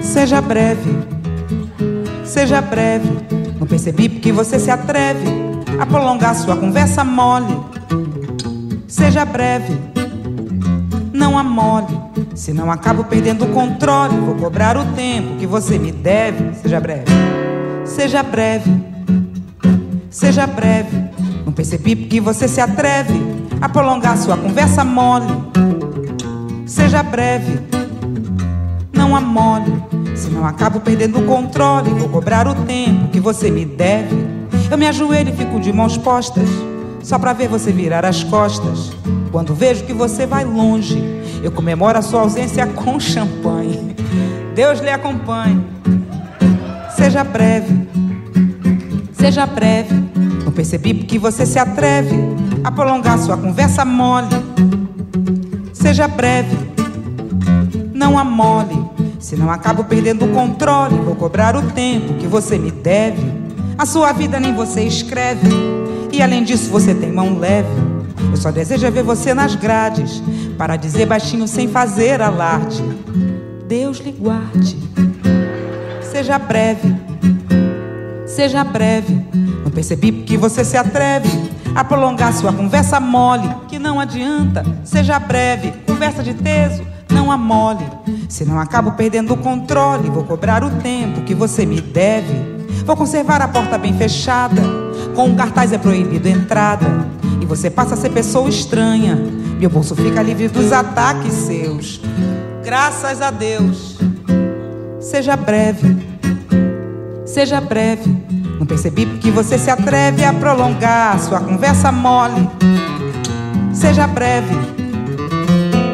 Seja 0.00 0.40
breve, 0.40 0.90
seja 2.24 2.62
breve, 2.62 3.08
não 3.58 3.66
percebi 3.66 4.08
porque 4.08 4.30
você 4.30 4.60
se 4.60 4.70
atreve 4.70 5.26
a 5.80 5.84
prolongar 5.84 6.36
sua 6.36 6.56
conversa 6.56 7.02
mole. 7.02 7.56
Seja 8.86 9.24
breve 9.24 10.05
não 11.16 11.38
amole, 11.38 11.98
senão 12.34 12.70
acabo 12.70 13.04
perdendo 13.04 13.46
o 13.46 13.48
controle. 13.48 14.16
Vou 14.18 14.34
cobrar 14.34 14.76
o 14.76 14.84
tempo 14.92 15.36
que 15.36 15.46
você 15.46 15.78
me 15.78 15.90
deve. 15.90 16.54
Seja 16.54 16.78
breve, 16.78 17.04
seja 17.84 18.22
breve, 18.22 18.70
seja 20.10 20.46
breve. 20.46 21.04
Não 21.44 21.52
percebi 21.52 21.96
porque 21.96 22.20
você 22.20 22.46
se 22.46 22.60
atreve 22.60 23.14
a 23.60 23.68
prolongar 23.68 24.18
sua 24.18 24.36
conversa 24.36 24.84
mole. 24.84 25.26
seja 26.66 27.02
breve, 27.02 27.60
não 28.92 29.16
amole, 29.16 29.72
senão 30.14 30.44
acabo 30.44 30.80
perdendo 30.80 31.18
o 31.18 31.24
controle. 31.24 31.90
Vou 31.90 32.08
cobrar 32.08 32.46
o 32.46 32.54
tempo 32.66 33.08
que 33.08 33.20
você 33.20 33.50
me 33.50 33.64
deve. 33.64 34.36
Eu 34.70 34.76
me 34.76 34.86
ajoelho 34.86 35.30
e 35.30 35.36
fico 35.36 35.58
de 35.60 35.72
mãos 35.72 35.96
postas, 35.96 36.48
só 37.02 37.18
pra 37.18 37.32
ver 37.32 37.48
você 37.48 37.72
virar 37.72 38.04
as 38.04 38.22
costas. 38.24 38.90
Quando 39.30 39.54
vejo 39.54 39.84
que 39.84 39.92
você 39.92 40.26
vai 40.26 40.44
longe, 40.44 41.02
eu 41.42 41.52
comemoro 41.52 41.98
a 41.98 42.02
sua 42.02 42.20
ausência 42.20 42.66
com 42.74 42.98
champanhe. 42.98 43.94
Deus 44.54 44.80
lhe 44.80 44.90
acompanhe. 44.90 45.64
Seja 46.96 47.22
breve, 47.22 47.86
seja 49.12 49.44
breve. 49.44 49.94
Não 50.44 50.50
percebi 50.52 50.94
porque 50.94 51.18
você 51.18 51.44
se 51.44 51.58
atreve 51.58 52.16
a 52.64 52.70
prolongar 52.70 53.18
sua 53.18 53.36
conversa 53.36 53.84
mole. 53.84 54.28
Seja 55.74 56.08
breve, 56.08 56.56
não 57.92 58.18
amole, 58.18 58.82
senão 59.20 59.50
acabo 59.50 59.84
perdendo 59.84 60.24
o 60.24 60.28
controle. 60.28 60.96
Vou 60.96 61.14
cobrar 61.14 61.54
o 61.54 61.62
tempo 61.72 62.14
que 62.14 62.26
você 62.26 62.58
me 62.58 62.70
deve. 62.70 63.22
A 63.76 63.84
sua 63.84 64.12
vida 64.12 64.40
nem 64.40 64.54
você 64.54 64.82
escreve, 64.82 65.48
e 66.10 66.22
além 66.22 66.42
disso 66.42 66.70
você 66.70 66.94
tem 66.94 67.12
mão 67.12 67.38
leve. 67.38 67.95
Eu 68.30 68.36
só 68.36 68.50
desejo 68.50 68.86
é 68.86 68.90
ver 68.90 69.02
você 69.02 69.34
nas 69.34 69.54
grades, 69.54 70.22
para 70.56 70.76
dizer 70.76 71.06
baixinho 71.06 71.46
sem 71.46 71.68
fazer 71.68 72.20
alarde. 72.20 72.82
Deus 73.66 73.98
lhe 73.98 74.12
guarde. 74.12 74.76
Seja 76.00 76.38
breve, 76.38 76.94
seja 78.26 78.64
breve. 78.64 79.26
Não 79.64 79.70
percebi 79.70 80.12
porque 80.12 80.36
você 80.36 80.64
se 80.64 80.76
atreve 80.76 81.28
a 81.74 81.84
prolongar 81.84 82.32
sua 82.32 82.52
conversa 82.52 82.98
mole, 82.98 83.48
que 83.68 83.78
não 83.78 84.00
adianta. 84.00 84.64
Seja 84.84 85.18
breve, 85.18 85.72
conversa 85.86 86.22
de 86.22 86.32
teso, 86.32 86.82
não 87.10 87.30
amole. 87.30 87.84
Senão 88.28 88.58
acabo 88.58 88.92
perdendo 88.92 89.34
o 89.34 89.36
controle. 89.36 90.08
Vou 90.08 90.24
cobrar 90.24 90.64
o 90.64 90.70
tempo 90.70 91.22
que 91.22 91.34
você 91.34 91.66
me 91.66 91.80
deve. 91.80 92.56
Vou 92.84 92.96
conservar 92.96 93.42
a 93.42 93.48
porta 93.48 93.76
bem 93.76 93.96
fechada. 93.96 94.62
Com 95.14 95.26
um 95.26 95.34
cartaz 95.34 95.72
é 95.72 95.78
proibido 95.78 96.28
entrada. 96.28 96.86
E 97.46 97.48
você 97.48 97.70
passa 97.70 97.94
a 97.94 97.96
ser 97.96 98.10
pessoa 98.10 98.48
estranha. 98.48 99.14
Meu 99.60 99.70
bolso 99.70 99.94
fica 99.94 100.20
livre 100.20 100.48
dos 100.48 100.72
ataques 100.72 101.32
seus 101.32 102.00
graças 102.64 103.22
a 103.22 103.30
Deus. 103.30 103.96
Seja 104.98 105.36
breve, 105.36 105.96
seja 107.24 107.60
breve. 107.60 108.10
Não 108.58 108.66
percebi 108.66 109.06
porque 109.06 109.30
você 109.30 109.56
se 109.56 109.70
atreve 109.70 110.24
a 110.24 110.32
prolongar 110.32 111.20
sua 111.20 111.38
conversa 111.38 111.92
mole. 111.92 112.50
Seja 113.72 114.08
breve, 114.08 114.56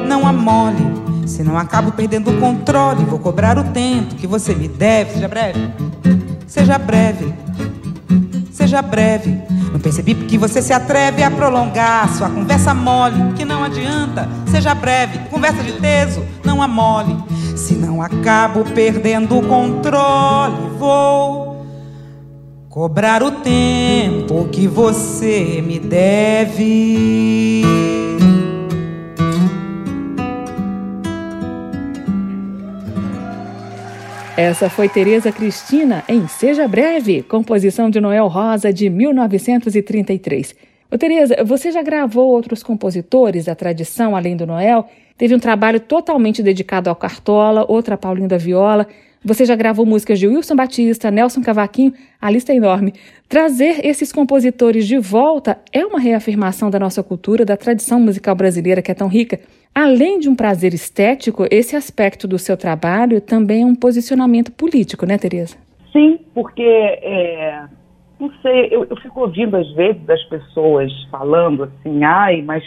não 0.09 0.26
amole, 0.26 1.26
senão 1.26 1.59
acabo 1.59 1.92
perdendo 1.92 2.30
o 2.30 2.40
controle. 2.40 3.05
Vou 3.05 3.18
cobrar 3.18 3.59
o 3.59 3.64
tempo 3.64 4.14
que 4.14 4.26
você 4.26 4.55
me 4.55 4.68
deve. 4.68 5.12
Seja 5.12 5.28
breve, 5.28 5.70
seja 6.46 6.78
breve, 6.78 7.34
seja 8.50 8.80
breve. 8.80 9.51
Não 9.72 9.80
percebi 9.80 10.14
porque 10.14 10.36
você 10.36 10.60
se 10.60 10.72
atreve 10.72 11.22
a 11.22 11.30
prolongar 11.30 12.08
sua 12.14 12.28
conversa 12.28 12.74
mole, 12.74 13.32
que 13.34 13.44
não 13.44 13.64
adianta, 13.64 14.28
seja 14.50 14.74
breve, 14.74 15.18
conversa 15.30 15.62
de 15.62 15.72
teso, 15.72 16.22
não 16.44 16.60
amole. 16.60 17.16
Se 17.56 17.74
não 17.74 18.02
acabo 18.02 18.64
perdendo 18.64 19.38
o 19.38 19.42
controle, 19.42 20.56
vou 20.78 21.64
cobrar 22.68 23.22
o 23.22 23.30
tempo 23.30 24.46
que 24.52 24.66
você 24.66 25.62
me 25.66 25.78
deve. 25.78 27.61
Essa 34.43 34.68
foi 34.68 34.88
Tereza 34.88 35.30
Cristina 35.30 36.03
em 36.09 36.26
Seja 36.26 36.66
Breve, 36.66 37.22
composição 37.22 37.88
de 37.88 38.01
Noel 38.01 38.26
Rosa 38.26 38.72
de 38.72 38.90
1933. 38.90 40.57
Ô 40.90 40.99
Tereza, 40.99 41.45
você 41.45 41.70
já 41.70 41.80
gravou 41.80 42.28
outros 42.28 42.61
compositores 42.61 43.45
da 43.45 43.55
tradição 43.55 44.16
além 44.16 44.36
do 44.36 44.45
Noel? 44.45 44.88
Teve 45.16 45.32
um 45.32 45.38
trabalho 45.38 45.78
totalmente 45.78 46.43
dedicado 46.43 46.90
ao 46.90 46.97
Cartola, 46.97 47.64
outra 47.68 47.95
a 47.95 47.97
Paulinho 47.97 48.26
da 48.26 48.36
Viola. 48.36 48.88
Você 49.24 49.44
já 49.44 49.54
gravou 49.54 49.86
músicas 49.86 50.18
de 50.18 50.26
Wilson 50.26 50.56
Batista, 50.56 51.08
Nelson 51.08 51.42
Cavaquinho, 51.42 51.92
a 52.20 52.28
lista 52.28 52.52
é 52.52 52.56
enorme. 52.56 52.92
Trazer 53.28 53.86
esses 53.86 54.12
compositores 54.12 54.84
de 54.84 54.98
volta 54.98 55.58
é 55.72 55.86
uma 55.86 56.00
reafirmação 56.00 56.68
da 56.68 56.78
nossa 56.78 57.04
cultura, 57.04 57.44
da 57.44 57.56
tradição 57.56 58.00
musical 58.00 58.34
brasileira 58.34 58.82
que 58.82 58.90
é 58.90 58.94
tão 58.94 59.06
rica. 59.06 59.38
Além 59.72 60.18
de 60.18 60.28
um 60.28 60.34
prazer 60.34 60.74
estético, 60.74 61.46
esse 61.52 61.76
aspecto 61.76 62.26
do 62.26 62.36
seu 62.36 62.56
trabalho 62.56 63.20
também 63.20 63.62
é 63.62 63.66
um 63.66 63.76
posicionamento 63.76 64.50
político, 64.50 65.06
né, 65.06 65.16
Tereza? 65.16 65.56
Sim, 65.92 66.18
porque, 66.34 66.62
é, 66.62 67.62
não 68.18 68.32
sei, 68.42 68.68
eu, 68.72 68.84
eu 68.90 68.96
fico 68.96 69.20
ouvindo 69.20 69.56
às 69.56 69.70
vezes 69.74 70.02
as 70.10 70.22
pessoas 70.24 70.92
falando 71.12 71.62
assim, 71.62 72.02
ai, 72.02 72.42
mas 72.42 72.64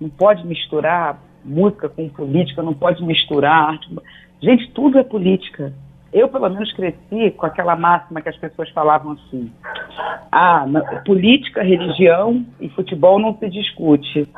não 0.00 0.08
pode 0.08 0.44
misturar 0.44 1.22
música 1.44 1.88
com 1.88 2.08
política, 2.08 2.60
não 2.60 2.74
pode 2.74 3.04
misturar 3.04 3.70
arte. 3.70 3.88
Gente, 4.40 4.70
tudo 4.72 4.98
é 4.98 5.04
política. 5.04 5.72
Eu, 6.12 6.28
pelo 6.28 6.48
menos, 6.48 6.72
cresci 6.72 7.30
com 7.36 7.46
aquela 7.46 7.76
máxima 7.76 8.20
que 8.20 8.28
as 8.28 8.36
pessoas 8.36 8.70
falavam 8.70 9.12
assim: 9.12 9.50
ah, 10.30 10.66
política, 11.04 11.62
religião 11.62 12.44
e 12.60 12.68
futebol 12.70 13.18
não 13.18 13.36
se 13.38 13.48
discute. 13.48 14.28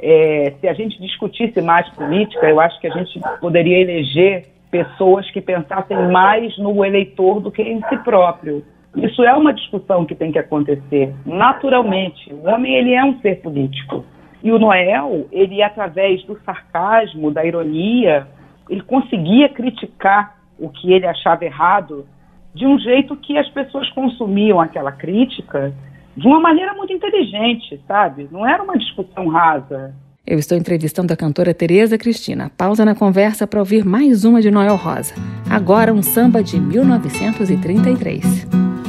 É, 0.00 0.54
se 0.60 0.68
a 0.68 0.72
gente 0.72 1.00
discutisse 1.00 1.60
mais 1.60 1.88
política, 1.90 2.48
eu 2.48 2.60
acho 2.60 2.80
que 2.80 2.86
a 2.86 2.90
gente 2.90 3.20
poderia 3.40 3.78
eleger 3.78 4.46
pessoas 4.70 5.28
que 5.30 5.40
pensassem 5.40 5.96
mais 6.10 6.56
no 6.58 6.84
eleitor 6.84 7.40
do 7.40 7.50
que 7.50 7.62
em 7.62 7.80
si 7.88 7.96
próprio. 7.98 8.64
Isso 8.96 9.22
é 9.22 9.34
uma 9.34 9.52
discussão 9.52 10.04
que 10.04 10.14
tem 10.14 10.32
que 10.32 10.38
acontecer 10.38 11.14
naturalmente. 11.26 12.32
O 12.32 12.48
homem 12.48 12.74
ele 12.74 12.94
é 12.94 13.04
um 13.04 13.18
ser 13.20 13.40
político. 13.40 14.04
E 14.42 14.52
o 14.52 14.58
Noel, 14.58 15.26
ele 15.32 15.62
através 15.62 16.24
do 16.24 16.38
sarcasmo, 16.40 17.30
da 17.30 17.44
ironia, 17.44 18.26
ele 18.68 18.82
conseguia 18.82 19.48
criticar 19.48 20.36
o 20.58 20.68
que 20.68 20.92
ele 20.92 21.06
achava 21.06 21.44
errado 21.44 22.06
de 22.54 22.66
um 22.66 22.78
jeito 22.78 23.16
que 23.16 23.38
as 23.38 23.48
pessoas 23.50 23.88
consumiam 23.90 24.60
aquela 24.60 24.90
crítica 24.90 25.72
de 26.16 26.26
uma 26.26 26.40
maneira 26.40 26.74
muito 26.74 26.92
inteligente, 26.92 27.80
sabe? 27.86 28.28
Não 28.32 28.46
era 28.46 28.62
uma 28.62 28.76
discussão 28.76 29.28
rasa. 29.28 29.94
Eu 30.26 30.38
estou 30.38 30.58
entrevistando 30.58 31.12
a 31.12 31.16
cantora 31.16 31.54
Tereza 31.54 31.96
Cristina. 31.96 32.50
Pausa 32.54 32.84
na 32.84 32.94
conversa 32.94 33.46
para 33.46 33.60
ouvir 33.60 33.84
mais 33.84 34.24
uma 34.24 34.42
de 34.42 34.50
Noel 34.50 34.76
Rosa. 34.76 35.14
Agora 35.48 35.94
um 35.94 36.02
samba 36.02 36.42
de 36.42 36.60
1933. 36.60 38.46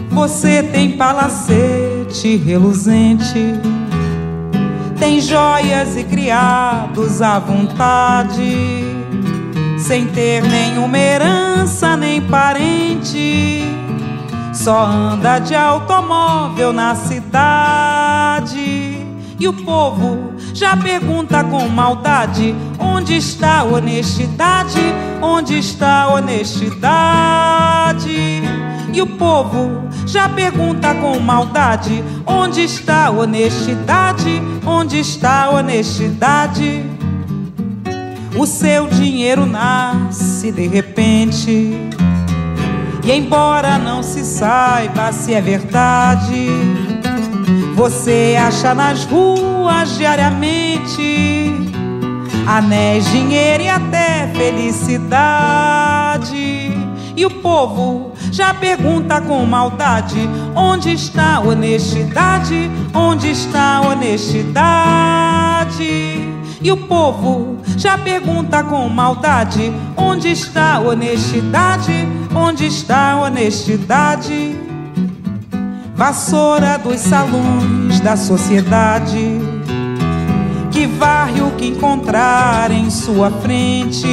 Você 0.09 0.63
tem 0.63 0.97
palacete 0.97 2.35
reluzente, 2.35 3.53
tem 4.99 5.21
joias 5.21 5.95
e 5.95 6.03
criados 6.03 7.21
à 7.21 7.39
vontade, 7.39 8.88
sem 9.89 10.05
ter 10.05 10.43
nenhuma 10.43 10.99
herança 10.99 11.97
nem 11.97 12.21
parente 12.21 13.63
só 14.53 14.85
anda 14.85 15.39
de 15.39 15.55
automóvel 15.55 16.71
na 16.71 16.93
cidade. 16.93 18.47
E 19.39 19.47
o 19.47 19.53
povo 19.53 20.35
já 20.53 20.77
pergunta 20.77 21.43
com 21.43 21.67
maldade: 21.67 22.53
onde 22.77 23.17
está 23.17 23.61
a 23.61 23.63
honestidade? 23.63 24.79
Onde 25.23 25.57
está 25.57 26.03
a 26.03 26.13
honestidade? 26.13 28.43
E 28.93 29.01
o 29.01 29.07
povo 29.07 29.89
já 30.05 30.29
pergunta 30.29 30.93
com 30.93 31.19
maldade: 31.19 32.03
onde 32.27 32.63
está 32.63 33.07
a 33.07 33.09
honestidade? 33.09 34.39
Onde 34.63 34.99
está 34.99 35.45
a 35.45 35.49
honestidade? 35.49 36.98
O 38.39 38.47
seu 38.47 38.87
dinheiro 38.87 39.45
nasce 39.45 40.49
de 40.49 40.65
repente 40.65 41.77
e 43.03 43.11
embora 43.11 43.77
não 43.77 44.01
se 44.01 44.23
saiba 44.23 45.11
se 45.11 45.33
é 45.33 45.41
verdade, 45.41 46.47
você 47.75 48.37
acha 48.39 48.73
nas 48.73 49.03
ruas 49.03 49.97
diariamente 49.97 51.53
anéis, 52.47 53.11
dinheiro 53.11 53.63
e 53.63 53.69
até 53.69 54.31
felicidade. 54.33 56.71
E 57.17 57.25
o 57.25 57.29
povo 57.29 58.13
já 58.31 58.53
pergunta 58.53 59.19
com 59.19 59.45
maldade: 59.45 60.29
onde 60.55 60.93
está 60.93 61.35
a 61.35 61.41
honestidade? 61.41 62.71
Onde 62.93 63.31
está 63.31 63.79
a 63.79 63.81
honestidade? 63.81 66.38
E 66.61 66.71
o 66.71 66.77
povo 66.77 67.57
já 67.77 67.97
pergunta 67.97 68.63
com 68.63 68.87
maldade: 68.89 69.71
onde 69.95 70.29
está 70.29 70.75
a 70.75 70.79
honestidade? 70.79 72.07
Onde 72.35 72.65
está 72.65 73.13
a 73.13 73.21
honestidade? 73.21 74.55
Vassoura 75.95 76.77
dos 76.77 76.99
salões 76.99 77.99
da 77.99 78.15
sociedade, 78.15 79.39
que 80.71 80.85
varre 80.85 81.41
o 81.41 81.51
que 81.51 81.67
encontrar 81.67 82.71
em 82.71 82.89
sua 82.89 83.29
frente. 83.31 84.07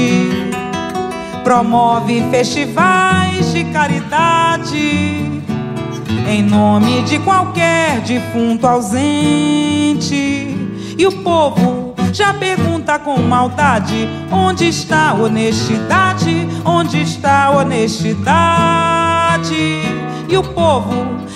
Promove 1.45 2.29
festivais 2.31 3.53
de 3.53 3.65
caridade 3.67 5.43
em 6.29 6.43
nome 6.43 7.03
de 7.03 7.21
qualquer 7.21 8.01
defunto 8.01 8.67
ausente. 8.67 10.57
E 10.99 11.07
o 11.07 11.13
povo 11.23 11.86
já 12.17 12.33
pergunta 12.33 12.99
com 12.99 13.19
maldade: 13.19 14.09
onde 14.33 14.67
está 14.69 15.11
a 15.11 15.15
honestidade? 15.15 16.49
Onde 16.65 17.03
está 17.03 17.45
a 17.45 17.51
honestidade? 17.51 18.25
E 20.27 20.37
o 20.37 20.43
povo 20.43 20.95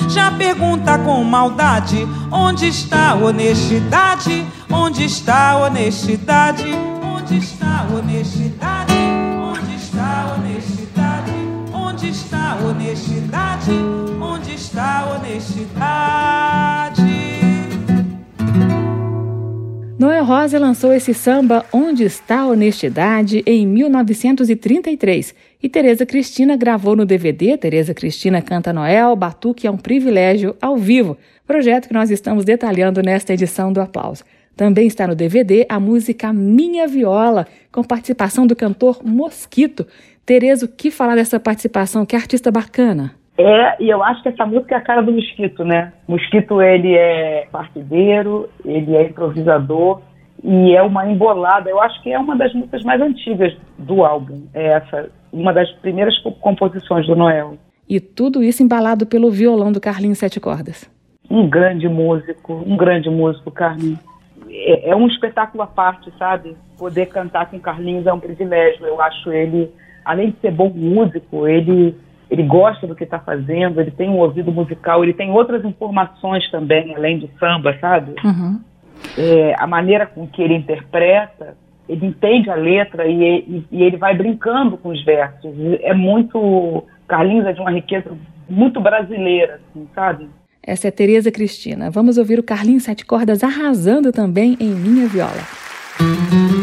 já 0.09 0.31
pergunta 0.31 0.99
com 0.99 1.23
maldade: 1.23 2.09
onde 2.33 2.69
está 2.69 3.11
a 3.11 3.15
honestidade? 3.15 4.47
Onde 4.71 5.05
está 5.05 5.51
a 5.51 5.59
honestidade? 5.59 6.75
Onde 7.05 7.37
está 7.37 7.81
a 7.81 7.87
honestidade? 7.95 8.95
Onde 8.95 9.75
está 9.77 10.23
a 10.23 10.33
honestidade? 10.35 11.33
Onde 11.75 12.09
está 12.09 12.53
a 12.53 12.57
honestidade? 12.57 13.71
Onde 14.19 14.55
está 14.55 15.01
a 15.01 15.11
honestidade? 15.15 16.61
Noel 20.01 20.25
Rosa 20.25 20.59
lançou 20.59 20.95
esse 20.95 21.13
samba 21.13 21.63
Onde 21.71 22.05
Está 22.05 22.41
a 22.41 22.47
Honestidade 22.47 23.43
em 23.45 23.67
1933 23.67 25.35
e 25.63 25.69
Tereza 25.69 26.07
Cristina 26.07 26.57
gravou 26.57 26.97
no 26.97 27.05
DVD 27.05 27.59
Tereza 27.59 27.93
Cristina 27.93 28.41
Canta 28.41 28.73
Noel, 28.73 29.15
Batuque 29.15 29.67
é 29.67 29.71
um 29.71 29.77
Privilégio, 29.77 30.57
ao 30.59 30.79
vivo, 30.79 31.19
projeto 31.47 31.87
que 31.87 31.93
nós 31.93 32.11
estamos 32.11 32.47
detalhando 32.47 33.03
nesta 33.03 33.35
edição 33.35 33.71
do 33.71 33.79
Aplauso. 33.79 34.25
Também 34.57 34.87
está 34.87 35.07
no 35.07 35.15
DVD 35.15 35.67
a 35.69 35.79
música 35.79 36.33
Minha 36.33 36.89
Viola, 36.89 37.47
com 37.71 37.85
participação 37.85 38.47
do 38.47 38.57
cantor 38.57 39.03
Mosquito. 39.05 39.87
Tereza, 40.25 40.65
o 40.65 40.69
que 40.69 40.91
falar 40.91 41.17
dessa 41.17 41.39
participação? 41.39 42.07
Que 42.07 42.17
artista 42.17 42.51
bacana! 42.51 43.20
É, 43.41 43.83
e 43.83 43.89
eu 43.89 44.05
acho 44.05 44.23
que 44.23 44.29
essa 44.29 44.45
música 44.45 44.75
é 44.75 44.79
a 44.79 44.83
cara 44.83 45.01
do 45.01 45.13
Mosquito, 45.13 45.65
né? 45.65 45.95
Mosquito, 46.07 46.61
ele 46.61 46.95
é 46.95 47.49
partideiro, 47.51 48.51
ele 48.63 48.95
é 48.95 49.05
improvisador 49.05 50.03
e 50.45 50.77
é 50.77 50.83
uma 50.83 51.11
embolada. 51.11 51.71
Eu 51.71 51.81
acho 51.81 52.03
que 52.03 52.13
é 52.13 52.19
uma 52.19 52.37
das 52.37 52.53
músicas 52.53 52.83
mais 52.83 53.01
antigas 53.01 53.57
do 53.79 54.05
álbum. 54.05 54.43
É 54.53 54.73
essa, 54.73 55.09
uma 55.33 55.55
das 55.55 55.71
primeiras 55.77 56.15
composições 56.19 57.07
do 57.07 57.17
Noel. 57.17 57.57
E 57.89 57.99
tudo 57.99 58.43
isso 58.43 58.63
embalado 58.63 59.07
pelo 59.07 59.31
violão 59.31 59.73
do 59.73 59.81
Carlinhos 59.81 60.19
Sete 60.19 60.39
Cordas. 60.39 60.91
Um 61.31 61.49
grande 61.49 61.89
músico, 61.89 62.63
um 62.67 62.77
grande 62.77 63.09
músico, 63.09 63.51
Carlinhos. 63.51 64.01
É, 64.51 64.91
é 64.91 64.95
um 64.97 65.07
espetáculo 65.07 65.63
à 65.63 65.67
parte, 65.67 66.13
sabe? 66.19 66.55
Poder 66.77 67.07
cantar 67.07 67.49
com 67.51 67.59
Carlinhos 67.59 68.07
é 68.07 68.13
um 68.13 68.21
privilégio. 68.21 68.85
Eu 68.85 69.01
acho 69.01 69.33
ele, 69.33 69.71
além 70.05 70.31
de 70.31 70.41
ser 70.41 70.51
bom 70.51 70.69
músico, 70.69 71.49
ele 71.49 71.97
ele 72.31 72.45
gosta 72.45 72.87
do 72.87 72.95
que 72.95 73.05
está 73.05 73.19
fazendo, 73.19 73.81
ele 73.81 73.91
tem 73.91 74.09
um 74.09 74.19
ouvido 74.19 74.53
musical, 74.53 75.03
ele 75.03 75.13
tem 75.13 75.31
outras 75.31 75.65
informações 75.65 76.49
também, 76.51 76.95
além 76.95 77.19
do 77.19 77.29
samba, 77.41 77.77
sabe? 77.81 78.15
Uhum. 78.25 78.61
É, 79.19 79.55
a 79.59 79.67
maneira 79.67 80.07
com 80.07 80.27
que 80.29 80.41
ele 80.41 80.55
interpreta, 80.55 81.57
ele 81.89 82.07
entende 82.07 82.49
a 82.49 82.55
letra 82.55 83.07
e, 83.07 83.23
e, 83.23 83.65
e, 83.73 83.83
ele 83.83 83.97
vai 83.97 84.17
brincando 84.17 84.77
com 84.77 84.91
os 84.91 85.05
versos. 85.05 85.53
É 85.81 85.93
muito. 85.93 86.85
Carlinhos 87.09 87.47
é 87.47 87.53
de 87.53 87.61
uma 87.61 87.73
riqueza 87.73 88.13
muito 88.49 88.81
brasileira, 88.81 89.61
assim, 89.71 89.89
sabe? 89.93 90.29
Essa 90.63 90.87
é 90.87 90.91
Tereza 90.91 91.33
Cristina. 91.33 91.91
Vamos 91.91 92.17
ouvir 92.19 92.39
o 92.39 92.45
Carlinhos 92.45 92.85
Sete 92.85 93.05
Cordas 93.05 93.43
arrasando 93.43 94.13
também 94.13 94.57
em 94.61 94.69
Minha 94.69 95.09
Viola. 95.09 95.33
minha 95.99 96.60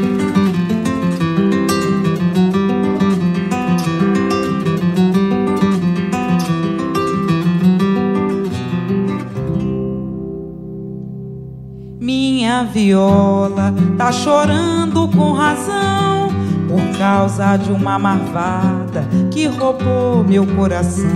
viola 12.68 13.74
tá 13.98 14.12
chorando 14.12 15.08
com 15.08 15.32
razão 15.32 16.30
por 16.68 16.98
causa 16.98 17.58
de 17.58 17.72
uma 17.72 17.98
marvada 17.98 19.08
que 19.32 19.48
roubou 19.48 20.24
meu 20.24 20.46
coração. 20.46 21.10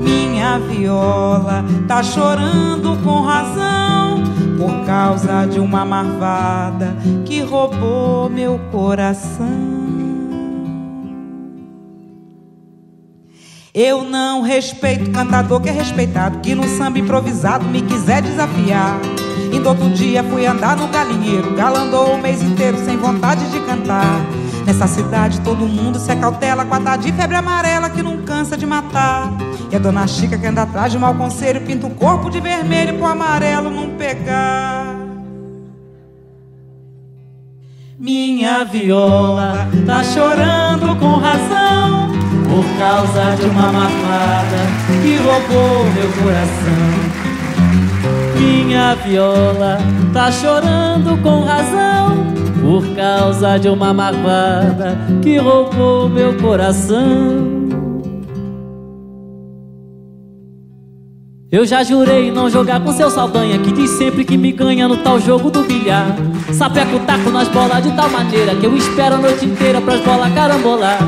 Minha 0.00 0.58
viola 0.58 1.64
tá 1.86 2.02
chorando 2.02 2.96
com 3.04 3.20
razão 3.22 4.22
por 4.58 4.84
causa 4.86 5.46
de 5.46 5.60
uma 5.60 5.84
marvada 5.84 6.96
que 7.24 7.40
roubou 7.40 8.28
meu 8.30 8.58
coração. 8.70 9.81
Eu 13.74 14.04
não 14.04 14.42
respeito 14.42 15.10
cantador 15.12 15.58
que 15.58 15.70
é 15.70 15.72
respeitado, 15.72 16.40
que 16.40 16.54
no 16.54 16.68
samba 16.76 16.98
improvisado 16.98 17.64
me 17.64 17.80
quiser 17.80 18.20
desafiar. 18.20 19.00
E 19.50 19.58
do 19.58 19.66
outro 19.66 19.88
dia 19.88 20.22
fui 20.22 20.44
andar 20.44 20.76
no 20.76 20.88
galinheiro, 20.88 21.54
galandou 21.54 22.14
o 22.14 22.20
mês 22.20 22.42
inteiro 22.42 22.76
sem 22.84 22.98
vontade 22.98 23.50
de 23.50 23.58
cantar. 23.60 24.20
Nessa 24.66 24.86
cidade 24.86 25.40
todo 25.40 25.66
mundo 25.66 25.98
se 25.98 26.12
acautela 26.12 26.66
com 26.66 26.74
a 26.74 26.80
tá 26.80 26.96
de 26.96 27.10
febre 27.12 27.34
amarela 27.34 27.88
que 27.88 28.02
não 28.02 28.18
cansa 28.18 28.58
de 28.58 28.66
matar. 28.66 29.32
E 29.70 29.76
a 29.76 29.78
dona 29.78 30.06
Chica 30.06 30.36
que 30.36 30.46
anda 30.46 30.64
atrás 30.64 30.92
de 30.92 30.98
mau 30.98 31.14
conselho 31.14 31.62
pinta 31.62 31.86
o 31.86 31.94
corpo 31.94 32.28
de 32.28 32.40
vermelho 32.40 32.98
pro 32.98 33.06
amarelo 33.06 33.70
não 33.70 33.96
pegar. 33.96 34.98
Minha 37.98 38.64
viola 38.64 39.66
tá 39.86 40.04
chorando 40.04 40.94
com 40.98 41.16
razão 41.16 42.21
por 42.62 42.78
causa 42.78 43.36
de 43.36 43.46
uma 43.46 43.72
marmada 43.72 44.56
que 45.02 45.16
roubou 45.16 45.84
meu 45.92 46.08
coração. 46.22 47.22
Minha 48.38 48.94
viola 48.94 49.78
tá 50.12 50.30
chorando 50.30 51.20
com 51.22 51.42
razão 51.42 52.26
por 52.60 52.86
causa 52.94 53.58
de 53.58 53.68
uma 53.68 53.92
marvada 53.92 54.96
que 55.20 55.38
roubou 55.38 56.08
meu 56.08 56.36
coração. 56.36 57.50
Eu 61.50 61.66
já 61.66 61.82
jurei 61.84 62.30
não 62.30 62.48
jogar 62.48 62.80
com 62.80 62.90
seu 62.94 63.10
saldanha 63.10 63.58
Que 63.58 63.72
diz 63.72 63.90
sempre 63.90 64.24
que 64.24 64.38
me 64.38 64.52
ganha 64.52 64.88
no 64.88 64.96
tal 64.96 65.20
jogo 65.20 65.50
do 65.50 65.62
bilhar. 65.62 66.06
Sapeco 66.50 66.98
taco 67.00 67.28
nas 67.28 67.46
bolas 67.48 67.82
de 67.82 67.94
tal 67.94 68.08
maneira 68.08 68.54
Que 68.54 68.64
eu 68.64 68.74
espero 68.74 69.16
a 69.16 69.18
noite 69.18 69.44
inteira 69.44 69.78
pras 69.78 70.00
bolas 70.00 70.32
carambolar 70.32 70.98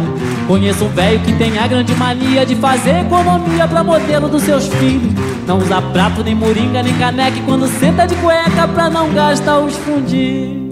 Conheço 0.47 0.85
um 0.85 0.89
velho 0.89 1.21
que 1.21 1.33
tem 1.33 1.59
a 1.59 1.67
grande 1.67 1.95
mania 1.95 2.45
De 2.45 2.55
fazer 2.57 3.01
economia 3.01 3.67
pra 3.67 3.83
modelo 3.83 4.29
dos 4.29 4.43
seus 4.43 4.67
filhos 4.69 5.13
Não 5.47 5.59
usa 5.59 5.81
prato, 5.81 6.23
nem 6.23 6.35
moringa, 6.35 6.83
nem 6.83 6.95
caneca 6.95 7.41
Quando 7.45 7.67
senta 7.67 8.07
de 8.07 8.15
cueca 8.17 8.69
pra 8.69 8.91
não 8.91 9.13
gastar 9.13 9.59
os 9.59 9.75
fundinhos 9.77 10.63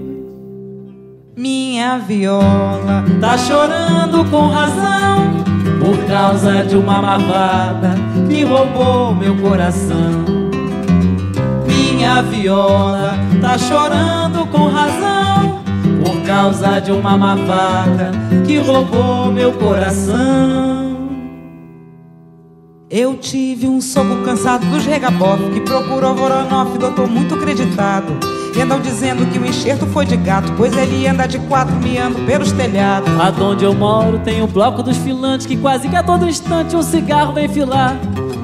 Minha 1.35 1.97
viola 1.97 3.03
tá 3.19 3.37
chorando 3.37 4.23
com 4.29 4.47
razão 4.47 5.43
por 5.83 5.97
causa 6.07 6.63
de 6.63 6.77
uma 6.77 7.01
marvada 7.01 7.95
que 8.29 8.45
roubou 8.45 9.13
meu 9.13 9.35
coração. 9.35 10.23
Minha 11.67 12.21
viola 12.21 13.15
tá 13.41 13.57
chorando 13.57 14.45
com 14.47 14.69
razão 14.69 15.12
causa 16.33 16.81
de 16.81 16.91
uma 16.91 17.15
marvada 17.15 18.09
que 18.43 18.57
roubou 18.57 19.31
meu 19.31 19.53
coração. 19.53 20.83
Eu 22.89 23.15
tive 23.17 23.67
um 23.67 23.79
soco 23.79 24.23
cansado 24.25 24.65
dos 24.65 24.83
regabof 24.83 25.51
que 25.53 25.61
procurou 25.61 26.15
Voronoff, 26.15 26.75
doutor 26.79 27.07
muito 27.07 27.35
acreditado. 27.35 28.17
E 28.55 28.61
andam 28.61 28.81
dizendo 28.81 29.31
que 29.31 29.37
o 29.37 29.45
enxerto 29.45 29.85
foi 29.85 30.07
de 30.07 30.17
gato, 30.17 30.51
pois 30.57 30.75
ele 30.75 31.07
anda 31.07 31.27
de 31.27 31.37
quatro 31.37 31.75
miando 31.75 32.19
pelos 32.25 32.51
telhados. 32.51 33.09
Aonde 33.19 33.63
eu 33.63 33.75
moro 33.75 34.17
tem 34.19 34.41
o 34.41 34.47
bloco 34.47 34.81
dos 34.81 34.97
filantes 34.97 35.45
que 35.45 35.57
quase 35.57 35.87
que 35.87 35.95
a 35.95 36.01
todo 36.01 36.27
instante 36.27 36.75
um 36.75 36.81
cigarro 36.81 37.33
vem 37.33 37.47
filar. 37.47 37.95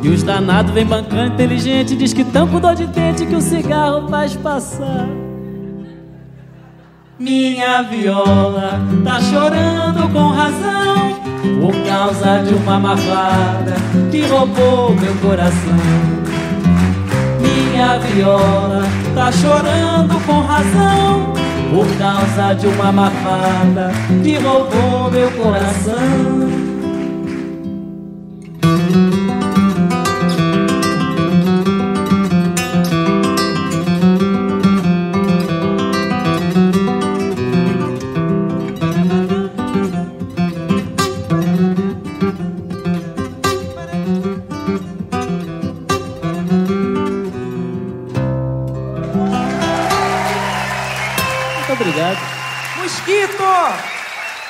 E 0.04 0.10
os 0.10 0.22
danados 0.22 0.72
vem 0.74 0.86
bancando 0.86 1.34
inteligente, 1.34 1.96
diz 1.96 2.14
que 2.14 2.24
tão 2.24 2.48
com 2.48 2.60
dor 2.60 2.76
de 2.76 2.86
dente 2.86 3.26
que 3.26 3.36
o 3.36 3.42
cigarro 3.42 4.08
faz 4.08 4.36
passar. 4.36 5.29
Minha 7.20 7.82
viola 7.84 8.80
tá 9.04 9.20
chorando 9.20 10.12
com 10.14 10.30
razão 10.30 11.20
por 11.60 11.74
causa 11.86 12.44
de 12.44 12.54
uma 12.54 12.80
marvada 12.80 13.76
que 14.10 14.22
roubou 14.26 14.96
meu 14.96 15.14
coração 15.16 16.20
minha 17.80 17.98
viola 18.00 18.84
tá 19.14 19.32
chorando 19.32 20.20
com 20.26 20.40
razão 20.42 21.34
por 21.70 21.88
causa 21.98 22.54
de 22.56 22.68
uma 22.68 22.92
mafada 22.92 23.92
que 24.24 24.38
roubou 24.38 25.12
meu 25.12 25.32
coração. 25.32 26.69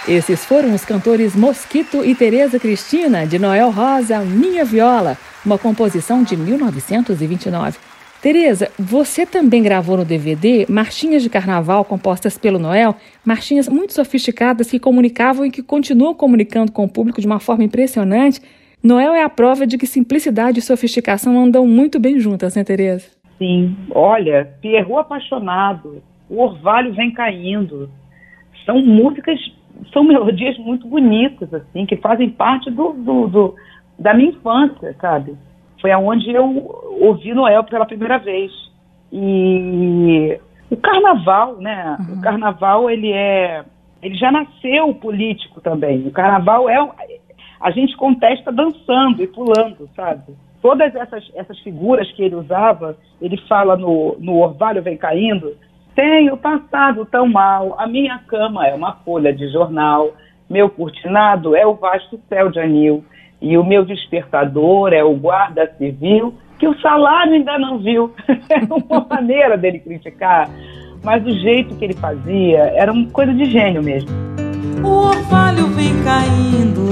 Esses 0.10 0.44
foram 0.44 0.74
os 0.74 0.84
cantores 0.84 1.36
Mosquito 1.36 2.04
e 2.04 2.16
Tereza 2.16 2.60
Cristina, 2.60 3.28
de 3.28 3.38
Noel 3.38 3.70
Rosa, 3.70 4.22
Minha 4.22 4.66
Viola, 4.66 5.16
uma 5.46 5.56
composição 5.56 6.24
de 6.24 6.36
1929. 6.36 7.78
Tereza, 8.20 8.72
você 8.80 9.24
também 9.24 9.62
gravou 9.62 9.98
no 9.98 10.04
DVD 10.04 10.66
marchinhas 10.68 11.22
de 11.22 11.30
carnaval 11.30 11.86
compostas 11.86 12.40
pelo 12.40 12.58
Noel, 12.58 12.96
marchinhas 13.24 13.70
muito 13.70 13.94
sofisticadas 13.94 14.72
que 14.72 14.80
comunicavam 14.80 15.46
e 15.46 15.52
que 15.52 15.62
continuam 15.62 16.16
comunicando 16.16 16.72
com 16.72 16.86
o 16.86 16.90
público 16.90 17.22
de 17.22 17.28
uma 17.28 17.40
forma 17.40 17.64
impressionante. 17.64 18.42
Noel 18.84 19.14
é 19.14 19.22
a 19.22 19.30
prova 19.30 19.68
de 19.68 19.78
que 19.78 19.86
simplicidade 19.86 20.58
e 20.58 20.64
sofisticação 20.64 21.40
andam 21.40 21.68
muito 21.68 22.00
bem 22.00 22.20
juntas, 22.20 22.56
né, 22.56 22.64
Tereza? 22.64 23.06
Sim. 23.38 23.78
Olha, 23.92 24.56
Pierrot 24.60 25.02
apaixonado, 25.02 26.02
o 26.28 26.42
orvalho 26.42 26.96
vem 26.96 27.12
caindo. 27.12 27.92
São 28.66 28.84
músicas, 28.84 29.40
são 29.92 30.04
melodias 30.04 30.58
muito 30.58 30.88
bonitas, 30.88 31.54
assim, 31.54 31.86
que 31.86 31.96
fazem 31.98 32.30
parte 32.30 32.70
do, 32.70 32.94
do, 32.94 33.28
do 33.28 33.56
da 33.98 34.14
minha 34.14 34.30
infância, 34.30 34.96
sabe? 35.00 35.36
Foi 35.82 35.92
aonde 35.92 36.30
eu 36.32 36.46
ouvi 37.02 37.34
Noel 37.34 37.64
pela 37.64 37.86
primeira 37.86 38.18
vez. 38.18 38.52
E 39.12 40.40
o 40.70 40.78
carnaval, 40.78 41.58
né? 41.58 41.98
Uhum. 42.00 42.16
O 42.16 42.22
carnaval, 42.22 42.90
ele 42.90 43.12
é. 43.12 43.64
Ele 44.02 44.16
já 44.16 44.32
nasceu 44.32 44.94
político 44.96 45.60
também. 45.60 46.08
O 46.08 46.12
carnaval 46.12 46.70
é. 46.70 46.78
A 47.60 47.72
gente 47.72 47.96
contesta 47.98 48.52
dançando 48.52 49.22
e 49.22 49.28
pulando, 49.28 49.90
sabe? 49.96 50.34
Todas 50.62 50.94
essas, 50.96 51.30
essas 51.36 51.60
figuras 51.60 52.10
que 52.14 52.24
ele 52.24 52.36
usava, 52.36 52.98
ele 53.22 53.38
fala 53.48 53.76
no, 53.76 54.16
no 54.20 54.38
Orvalho 54.38 54.82
Vem 54.82 54.98
Caindo, 54.98 55.56
tenho 56.00 56.38
passado 56.38 57.06
tão 57.06 57.28
mal, 57.28 57.76
a 57.78 57.86
minha 57.86 58.20
cama 58.20 58.66
é 58.66 58.74
uma 58.74 58.94
folha 59.04 59.34
de 59.34 59.52
jornal, 59.52 60.14
meu 60.50 60.70
cortinado 60.70 61.58
é 61.58 61.68
o 61.68 61.74
vasto 61.74 62.18
céu 62.30 62.50
de 62.50 62.58
anil, 62.58 63.04
e 63.42 63.58
o 63.58 63.66
meu 63.66 63.84
despertador 63.84 64.94
é 64.94 65.04
o 65.04 65.14
guarda 65.14 65.70
civil, 65.78 66.34
que 66.58 66.66
o 66.66 66.80
salário 66.80 67.34
ainda 67.34 67.60
não 67.60 67.80
viu. 67.80 68.14
é 68.50 68.60
uma 68.74 69.06
maneira 69.10 69.58
dele 69.58 69.80
criticar, 69.80 70.50
mas 71.04 71.26
o 71.26 71.32
jeito 71.32 71.76
que 71.76 71.84
ele 71.84 71.96
fazia 71.96 72.60
era 72.78 72.94
uma 72.94 73.10
coisa 73.10 73.34
de 73.34 73.44
gênio 73.44 73.84
mesmo. 73.84 74.10
O 74.82 75.10
orvalho 75.10 75.68
vem 75.68 76.02
caindo, 76.06 76.88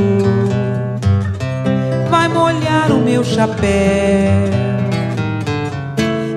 vai 2.09 2.27
molhar 2.27 2.91
o 2.91 2.99
meu 2.99 3.23
chapéu, 3.23 3.67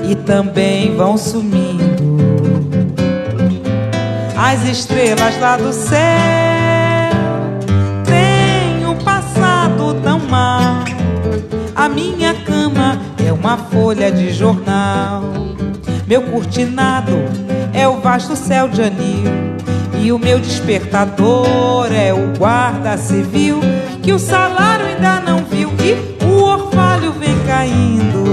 e 0.08 0.14
também 0.24 0.94
vão 0.94 1.16
sumindo 1.16 2.19
as 4.40 4.64
estrelas 4.64 5.38
lá 5.38 5.56
do 5.58 5.72
céu. 5.72 6.40
A 11.76 11.88
minha 11.88 12.34
cama 12.34 13.00
é 13.26 13.32
uma 13.32 13.56
folha 13.56 14.12
de 14.12 14.30
jornal. 14.32 15.22
Meu 16.06 16.20
cortinado 16.22 17.12
é 17.72 17.88
o 17.88 18.00
vasto 18.00 18.36
céu 18.36 18.68
de 18.68 18.82
anil. 18.82 19.24
E 19.98 20.12
o 20.12 20.18
meu 20.18 20.38
despertador 20.38 21.90
é 21.90 22.12
o 22.12 22.36
guarda 22.38 22.98
civil 22.98 23.60
que 24.02 24.12
o 24.12 24.18
salário 24.18 24.86
ainda 24.86 25.20
não 25.20 25.44
viu 25.44 25.70
e 25.82 26.24
o 26.24 26.42
orvalho 26.42 27.12
vem 27.12 27.38
caindo. 27.46 28.24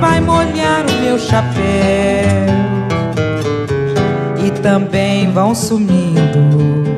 Vai 0.00 0.20
molhar 0.20 0.84
o 0.88 1.00
meu 1.00 1.18
chapéu 1.18 2.73
também 4.62 5.30
vão 5.32 5.54
sumindo 5.54 6.94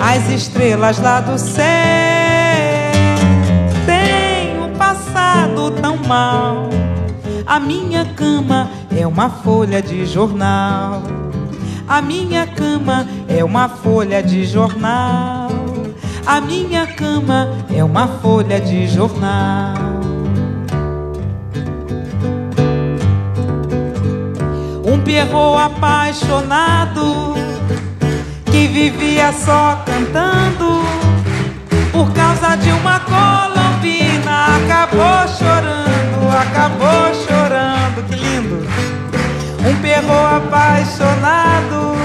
as 0.00 0.28
estrelas 0.30 0.98
lá 0.98 1.20
do 1.20 1.38
céu. 1.38 1.98
tão 5.70 5.96
mal. 5.96 6.68
A 7.46 7.58
minha 7.58 8.04
cama 8.04 8.70
é 8.96 9.06
uma 9.06 9.30
folha 9.30 9.80
de 9.80 10.04
jornal. 10.06 11.02
A 11.86 12.02
minha 12.02 12.46
cama 12.46 13.06
é 13.28 13.42
uma 13.42 13.68
folha 13.68 14.22
de 14.22 14.44
jornal. 14.44 15.48
A 16.26 16.40
minha 16.40 16.86
cama 16.86 17.48
é 17.74 17.82
uma 17.82 18.06
folha 18.06 18.60
de 18.60 18.86
jornal. 18.86 19.87
Perro 25.08 25.56
apaixonado 25.56 27.34
que 28.44 28.66
vivia 28.66 29.32
só 29.32 29.82
cantando 29.86 30.82
por 31.90 32.12
causa 32.12 32.56
de 32.56 32.70
uma 32.72 33.00
colombina 33.00 34.58
acabou 34.58 35.26
chorando, 35.26 36.28
acabou 36.38 37.14
chorando, 37.26 38.06
que 38.06 38.16
lindo. 38.16 38.68
Um 39.66 39.80
perro 39.80 40.36
apaixonado 40.36 41.96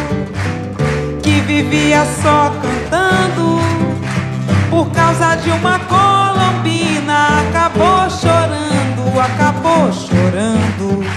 que 1.21 1.41
vivia 1.41 2.05
só 2.21 2.53
cantando 2.61 3.59
por 4.69 4.89
causa 4.91 5.35
de 5.35 5.51
uma 5.51 5.77
colombina 5.77 7.41
acabou 7.49 8.09
chorando, 8.09 9.19
acabou 9.19 9.91
chorando. 9.91 11.12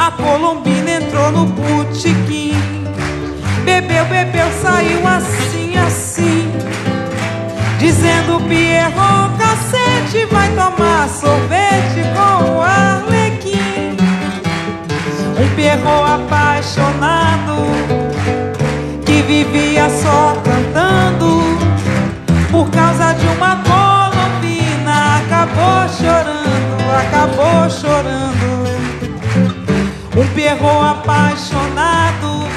A 0.00 0.10
colombina 0.12 0.92
entrou 0.92 1.30
no 1.30 1.44
botequim, 1.44 2.54
bebeu, 3.66 4.06
bebeu, 4.06 4.46
saiu 4.62 5.06
assim, 5.06 5.76
assim 5.76 6.50
Dizendo 7.78 8.40
Pierrot, 8.48 9.36
cacete, 9.38 10.24
vai 10.32 10.48
tomar 10.52 11.06
sorvete 11.06 12.02
com 12.14 12.56
o 12.56 12.62
Arlequim. 12.62 13.96
Um 15.38 15.54
Pierrot 15.54 16.10
apaixonado 16.12 17.56
que 19.04 19.20
vivia 19.20 19.90
só 19.90 20.34
cantando 20.44 21.42
por 22.50 22.70
causa 22.70 23.12
de 23.12 23.26
uma 23.28 23.56
colombina. 23.64 25.20
Acabou 25.20 25.88
chorando, 25.88 26.90
acabou 26.98 27.70
chorando. 27.70 28.39
Um 30.16 30.26
Pierrot 30.34 30.84
apaixonado 30.84 32.48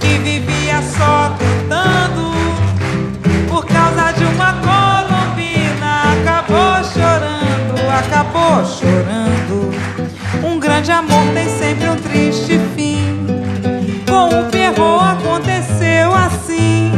que 0.00 0.18
vivia 0.18 0.82
só 0.82 1.36
cantando 1.38 2.28
de 4.18 4.24
uma 4.24 4.52
colombina 4.54 6.02
acabou 6.12 6.82
chorando, 6.84 7.88
acabou 7.88 8.64
chorando. 8.64 9.70
Um 10.42 10.58
grande 10.58 10.90
amor 10.90 11.24
tem 11.34 11.48
sempre 11.48 11.88
um 11.88 11.96
triste 11.96 12.58
fim. 12.74 13.26
Com 14.06 14.40
o 14.40 14.50
perro 14.50 14.98
aconteceu 15.00 16.12
assim. 16.14 16.92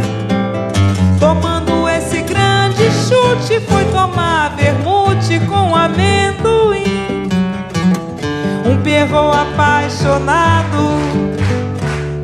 Tomando 1.19 1.89
esse 1.89 2.23
grande 2.23 2.85
chute, 3.07 3.61
foi 3.69 3.85
tomar 3.87 4.55
vermute 4.57 5.41
com 5.47 5.75
amendoim. 5.75 6.50
Perro 8.91 9.31
apaixonado 9.31 10.99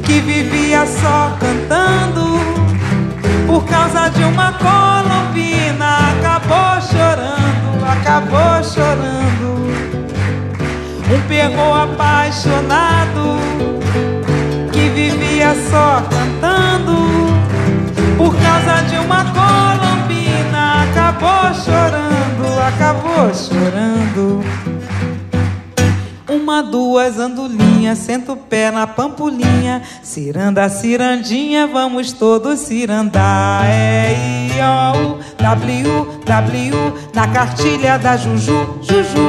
que 0.05 0.19
vivia 0.19 0.85
só 0.85 1.37
cantando 1.39 2.41
por 3.47 3.65
causa 3.67 4.09
de 4.09 4.25
uma 4.25 4.53
colombina. 4.55 6.11
Acabou 6.11 6.83
chorando, 6.83 7.85
acabou 7.89 8.65
chorando. 8.65 9.71
Um 11.09 11.29
perro 11.29 11.73
apaixonado 11.73 13.39
que 14.73 14.89
vivia 14.89 15.55
só 15.71 16.03
cantando. 16.11 16.97
Por 18.19 18.35
causa 18.35 18.83
de 18.89 18.99
uma 18.99 19.25
colombina, 19.27 20.83
acabou 20.83 21.55
chorando, 21.55 22.61
acabou 22.61 23.33
chorando. 23.33 24.76
Uma, 26.47 26.63
duas, 26.63 27.19
andolinha, 27.19 27.97
senta 27.97 28.33
o 28.33 28.37
pé 28.37 28.71
na 28.71 28.87
pampulinha. 28.87 29.83
Ciranda, 30.01 30.69
cirandinha, 30.69 31.67
vamos 31.67 32.13
todos 32.13 32.61
cirandar. 32.61 33.65
É 33.67 34.15
I, 34.15 34.51
O, 34.63 35.19
W, 35.43 36.23
W, 36.25 36.95
na 37.13 37.27
cartilha 37.27 37.99
da 37.99 38.17
Juju, 38.17 38.79
Juju. 38.81 39.27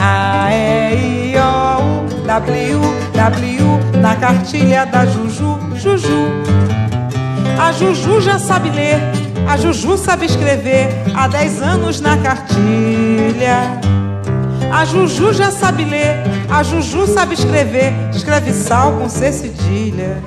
A, 0.00 0.48
E, 0.50 0.94
I, 0.94 1.34
O, 1.36 2.06
W, 2.26 2.80
W, 3.12 4.00
na 4.00 4.16
cartilha 4.16 4.86
da 4.86 5.04
Juju, 5.04 5.58
Juju. 5.74 6.30
A 7.60 7.72
Juju 7.72 8.22
já 8.22 8.38
sabe 8.38 8.70
ler, 8.70 8.98
a 9.46 9.58
Juju 9.58 9.98
sabe 9.98 10.24
escrever 10.24 10.88
há 11.14 11.28
dez 11.28 11.60
anos 11.60 12.00
na 12.00 12.16
cartilha. 12.16 13.84
A 14.72 14.84
Juju 14.84 15.32
já 15.32 15.50
sabe 15.50 15.84
ler, 15.84 16.22
a 16.50 16.62
Juju 16.62 17.06
sabe 17.06 17.34
escrever, 17.34 17.92
escreve 18.14 18.52
sal 18.52 18.92
com 18.92 19.08
C 19.08 19.32
cedilha. 19.32 20.22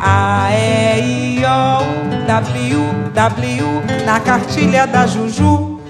A, 0.00 0.48
E, 0.52 1.00
I, 1.00 1.42
O, 1.44 2.26
W, 2.26 3.10
W, 3.12 3.64
na 4.04 4.20
cartilha 4.20 4.86
da 4.86 5.06
Juju. 5.06 5.80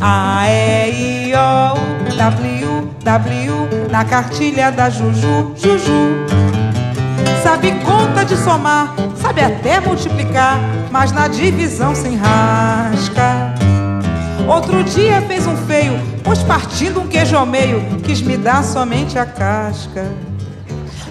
A, 0.00 0.44
E, 0.48 0.90
I, 0.90 1.32
O, 1.34 2.14
W, 2.16 2.90
W, 3.02 3.68
na 3.90 4.04
cartilha 4.04 4.70
da 4.70 4.90
Juju, 4.90 5.52
Juju. 5.56 6.26
Sabe 7.42 7.72
conta 7.84 8.24
de 8.24 8.36
somar, 8.36 8.94
sabe 9.16 9.42
até 9.42 9.80
multiplicar, 9.80 10.58
mas 10.90 11.12
na 11.12 11.28
divisão 11.28 11.94
sem 11.94 12.16
rasca. 12.16 13.51
Outro 14.48 14.82
dia 14.84 15.22
fez 15.22 15.46
um 15.46 15.56
feio, 15.56 15.98
pois 16.24 16.42
partindo 16.42 17.00
um 17.00 17.06
queijo 17.06 17.36
ao 17.36 17.46
meio, 17.46 17.80
quis 18.02 18.20
me 18.20 18.36
dar 18.36 18.62
somente 18.64 19.18
a 19.18 19.24
casca. 19.24 20.04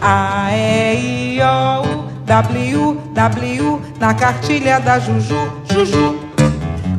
A, 0.01 0.49
E, 0.51 1.38
I, 1.38 1.39
O, 1.41 2.11
W, 2.25 2.97
W, 3.13 3.82
na 3.99 4.13
cartilha 4.13 4.79
da 4.79 4.99
Juju, 4.99 5.51
Juju. 5.71 6.19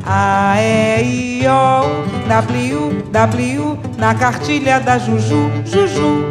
A, 0.06 0.54
E, 0.58 1.02
I, 1.02 1.46
O, 1.46 2.28
W, 2.28 3.04
W, 3.10 3.78
na 3.98 4.14
cartilha 4.14 4.80
da 4.80 4.98
Juju, 4.98 5.50
Juju. 5.64 6.24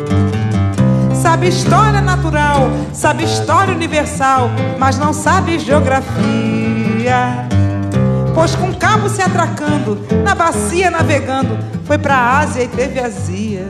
Sabe 1.14 1.50
história 1.50 2.02
natural, 2.02 2.70
sabe 2.94 3.24
história 3.24 3.74
universal, 3.74 4.50
mas 4.80 4.98
não 4.98 5.14
sabe 5.14 5.60
geografia. 5.60 7.48
Pois 8.34 8.56
com 8.56 8.74
cabo 8.74 9.10
se 9.10 9.22
atracando, 9.22 10.00
na 10.24 10.34
bacia 10.34 10.90
navegando, 10.90 11.58
foi 11.86 11.98
pra 11.98 12.40
Ásia 12.40 12.64
e 12.64 12.68
teve 12.68 13.00
azia. 13.00 13.68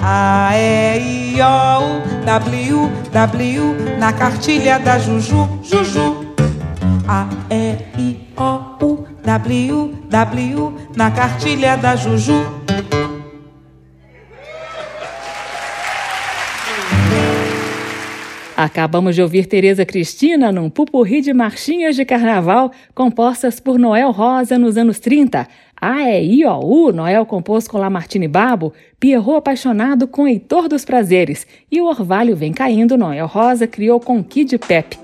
A, 0.00 0.50
E, 0.54 1.34
I, 1.36 1.40
O, 1.40 2.24
W, 2.24 2.90
W, 3.12 3.76
na 3.98 4.12
cartilha 4.12 4.78
da 4.78 4.98
Juju, 4.98 5.48
Juju. 5.62 6.34
A, 7.06 7.26
E, 7.50 7.78
I, 7.98 8.28
O, 8.36 8.84
U, 8.84 9.06
W, 9.24 9.94
W, 10.08 10.74
na 10.96 11.10
cartilha 11.10 11.76
da 11.76 11.96
Juju. 11.96 12.44
Acabamos 18.58 19.14
de 19.14 19.22
ouvir 19.22 19.46
Tereza 19.46 19.86
Cristina 19.86 20.50
num 20.50 20.68
pupurri 20.68 21.20
de 21.20 21.32
marchinhas 21.32 21.94
de 21.94 22.04
carnaval 22.04 22.72
compostas 22.92 23.60
por 23.60 23.78
Noel 23.78 24.10
Rosa 24.10 24.58
nos 24.58 24.76
anos 24.76 24.98
30. 24.98 25.46
A, 25.80 26.10
E, 26.10 26.40
I, 26.40 26.44
O, 26.44 26.58
U, 26.66 26.92
Noel 26.92 27.24
compôs 27.24 27.68
com 27.68 27.78
Lamartine 27.78 28.26
Babo, 28.26 28.72
Pierrot 28.98 29.36
apaixonado 29.36 30.08
com 30.08 30.26
Heitor 30.26 30.68
dos 30.68 30.84
Prazeres 30.84 31.46
e 31.70 31.80
o 31.80 31.84
Orvalho 31.84 32.34
Vem 32.34 32.52
Caindo, 32.52 32.98
Noel 32.98 33.28
Rosa 33.28 33.68
criou 33.68 34.00
com 34.00 34.24
Kid 34.24 34.58
Pepe. 34.58 34.98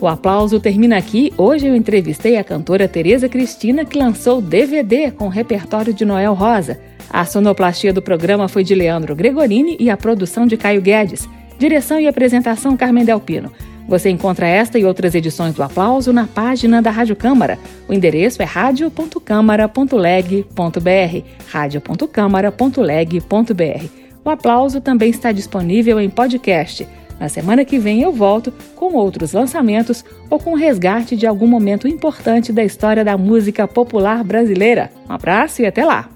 O 0.00 0.08
aplauso 0.08 0.58
termina 0.58 0.96
aqui. 0.96 1.30
Hoje 1.36 1.66
eu 1.66 1.76
entrevistei 1.76 2.38
a 2.38 2.44
cantora 2.44 2.88
Tereza 2.88 3.28
Cristina, 3.28 3.84
que 3.84 3.98
lançou 3.98 4.40
DVD 4.40 5.10
com 5.10 5.26
o 5.26 5.28
repertório 5.28 5.92
de 5.92 6.06
Noel 6.06 6.32
Rosa. 6.32 6.95
A 7.10 7.24
sonoplastia 7.24 7.92
do 7.92 8.02
programa 8.02 8.48
foi 8.48 8.64
de 8.64 8.74
Leandro 8.74 9.14
Gregorini 9.14 9.76
e 9.78 9.90
a 9.90 9.96
produção 9.96 10.46
de 10.46 10.56
Caio 10.56 10.82
Guedes. 10.82 11.28
Direção 11.58 11.98
e 11.98 12.06
apresentação 12.06 12.76
Carmen 12.76 13.04
Delpino. 13.04 13.50
Você 13.88 14.10
encontra 14.10 14.46
esta 14.46 14.78
e 14.78 14.84
outras 14.84 15.14
edições 15.14 15.54
do 15.54 15.62
Aplauso 15.62 16.12
na 16.12 16.26
página 16.26 16.82
da 16.82 16.90
Rádio 16.90 17.14
Câmara. 17.14 17.56
O 17.88 17.92
endereço 17.92 18.42
é 18.42 18.44
radio.câmara.leg.br, 18.44 21.24
radio.câmara.leg.br. 21.48 23.86
O 24.24 24.30
Aplauso 24.30 24.80
também 24.80 25.10
está 25.10 25.30
disponível 25.30 26.00
em 26.00 26.10
podcast. 26.10 26.86
Na 27.18 27.28
semana 27.28 27.64
que 27.64 27.78
vem 27.78 28.02
eu 28.02 28.12
volto 28.12 28.52
com 28.74 28.94
outros 28.94 29.32
lançamentos 29.32 30.04
ou 30.28 30.38
com 30.38 30.54
resgate 30.54 31.16
de 31.16 31.26
algum 31.26 31.46
momento 31.46 31.88
importante 31.88 32.52
da 32.52 32.64
história 32.64 33.04
da 33.04 33.16
música 33.16 33.68
popular 33.68 34.24
brasileira. 34.24 34.90
Um 35.08 35.12
abraço 35.12 35.62
e 35.62 35.66
até 35.66 35.84
lá! 35.84 36.15